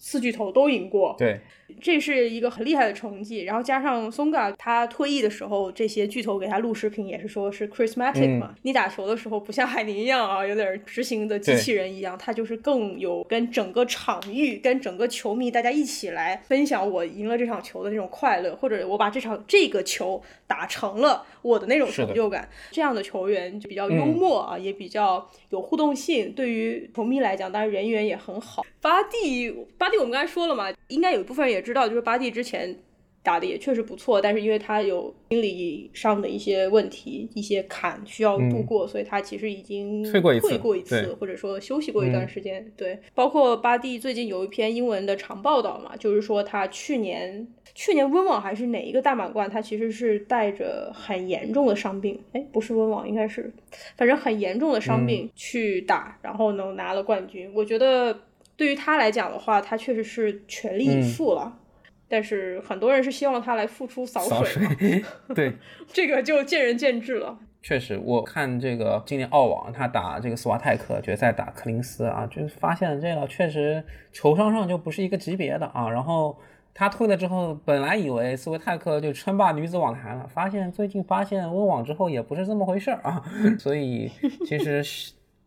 [0.04, 1.38] 四巨头都赢过，对，
[1.80, 3.40] 这是一个很厉害的成绩。
[3.40, 8.54] 然后加上松嘎，他退役的时候，这些巨头给他录视频，也是说是 charismatic 嘛。
[8.62, 22.48] 你打球的时候不像海宁一样啊，有点执行的机器人一样，他就是更有跟整个场域、跟整个球迷大家一起来分享我赢了这场球的那种快乐，或者我把这场这个球打成了我的那种成就感。
[22.70, 26.32] 这样的球员就比较幽默啊，也比较有互动性。
[26.32, 28.64] 对于球迷来讲，当然人缘也很好。
[28.80, 29.48] 巴蒂，
[29.78, 32.76] 巴蒂，我们刚才说了嘛，应该有一部分人也知道，就是巴蒂之前
[33.22, 42.72] 打的也确实不错，但是因为他有心理上的一些问题、一些坎需要度过，所以他其实已经退过一次，或者说休息过一段时间。
[42.76, 47.46] 对，包括巴蒂最近有一篇英文的长报道嘛，就是说他去年
[47.76, 53.52] 去年温网还是哪一个大满贯，他其实是带着很严重的伤病，哎，不是温网，应该是
[53.96, 57.48] 反正很严重的伤病去打，然后呢拿了冠军。
[57.54, 58.18] 我觉得。
[58.56, 61.58] 对于他来讲的话，他确实是全力以赴了，
[62.06, 65.02] 但是很多人是希望他来付出扫水。
[65.34, 65.54] 对，
[65.88, 67.38] 这个就见仁见智了。
[67.62, 73.82] 确实，我看这个今年澳网他打这个斯瓦泰克决赛打柯林斯啊，就是发现这个确实
[74.12, 75.88] 球商上就不是一个级别的啊。
[75.88, 76.36] 然后
[76.74, 83.24] 他退了之后，本来以为斯维泰克就称霸女子网坛了，发现最近发现温网之后也不是这么回事儿啊。
[83.58, 84.10] 所以
[84.44, 84.84] 其实。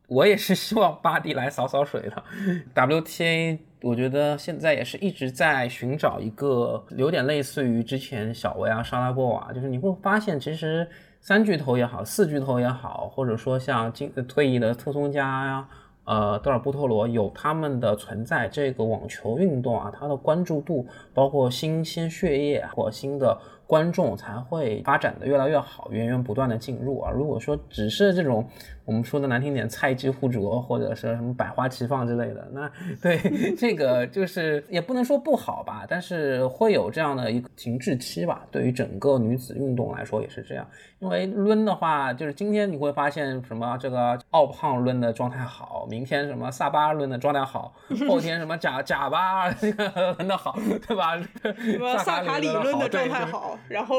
[0.07, 2.23] 我也是希望巴蒂来扫扫水的。
[2.73, 10.87] WTA，我觉得现在也是一直在寻找一个有点类似于之前小维啊、莎拉波娃，就是你会发现，其实
[11.21, 15.67] 三巨头也好，四巨头也好，或者说像今退役的特松加呀，
[16.03, 23.35] 呃，德尔布托罗有他们的存在，这个网球运动啊，它的关注度，包括新鲜血液或新的
[23.65, 27.09] 观众才会发展的越来越好，源源不断的进入啊。
[27.11, 28.47] 如果说只是这种
[28.85, 32.71] 我们说的难听点，菜鸡互啄或者是什么百花齐放之类的，那
[33.01, 33.19] 对
[33.55, 38.45] 这个就是也不能说不好吧，但是会有这样的一个停滞期吧。
[38.51, 40.67] 对于整个女子运动来说也是这样，
[40.99, 45.87] 因为抡的话，就是今天你会发现什么这个奥胖抡的状态好。
[45.89, 47.73] 明天什么萨巴抡的状态好，
[48.07, 50.57] 后天什么贾贾巴那个抡的好，
[50.87, 51.17] 对吧？
[51.57, 53.95] 什么萨卡里抡的状态好，然后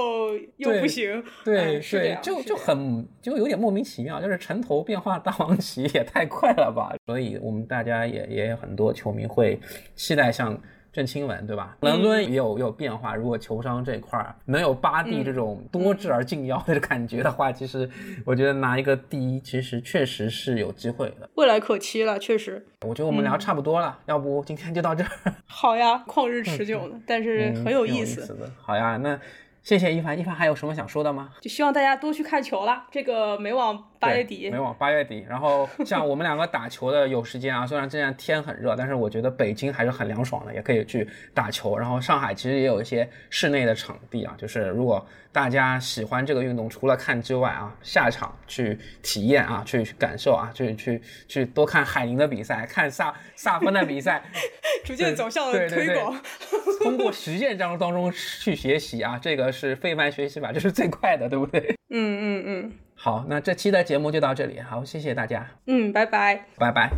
[0.56, 6.94] 又不行，对对，就就很就有点莫名其妙，就是城头变化大王旗也太快了吧？
[7.06, 9.58] 所以我们大家也也有很多球迷会
[9.94, 10.58] 期待像。
[10.92, 11.76] 郑钦文对吧？
[11.82, 13.14] 伦敦也有有变化。
[13.14, 17.86] 如果球商这块儿能有巴蒂这种多智而近妖的感觉的话，其实
[18.24, 21.28] 我觉得拿一个第一，其实确实是有机会的。
[21.34, 22.66] 未来可期了，确实。
[22.80, 25.10] 我觉得我们聊差不多了，要不今天就到这儿。
[25.44, 28.50] 好呀，旷日持久的，但是很有意思。
[28.62, 29.20] 好呀，那。
[29.62, 31.30] 谢谢一凡，一凡还有什么想说的吗？
[31.40, 32.86] 就希望大家多去看球啦。
[32.88, 35.26] 这个美网八月底，没网八月底。
[35.28, 41.76] 然后像我们两个打球的有时间啊，虽然现在天很热，但是我觉得北京还是很凉爽的，也可以去打球。
[41.76, 54.22] 然后上海其实也有一些室内的场地啊，就是如果大家喜欢这个运动，除了看之外啊，下场去体验啊，去感受啊，去去去多看海宁的比赛，看萨萨芬的比赛，
[54.84, 56.14] 逐渐走向了推广。
[56.84, 59.46] 通过实践当当中去学习啊，这个。
[59.56, 61.74] 是费曼学习法，这是最快的，对不对？
[61.88, 62.72] 嗯嗯嗯。
[62.98, 65.46] 好，那这期的节目就到这里，好，谢谢大家。
[65.66, 66.90] 嗯，拜拜，拜拜。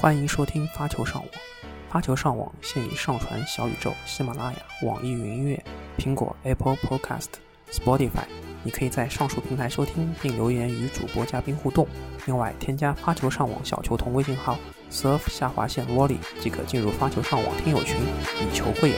[0.00, 1.30] 欢迎收听发球上网，
[1.90, 5.62] 发球上网现已上传小宇宙、喜马拉雅、网易云音乐、
[5.98, 7.26] 苹果 Apple Podcast、
[7.72, 8.24] Spotify，
[8.62, 11.88] 你可以在上述平台收听并留言与主播嘉宾互动。
[12.26, 14.56] 另外，添加发球上网小球童微信号
[14.92, 17.96] surf 下划线 volley 即可进入发球上网听友群，
[18.40, 18.96] 以球会友。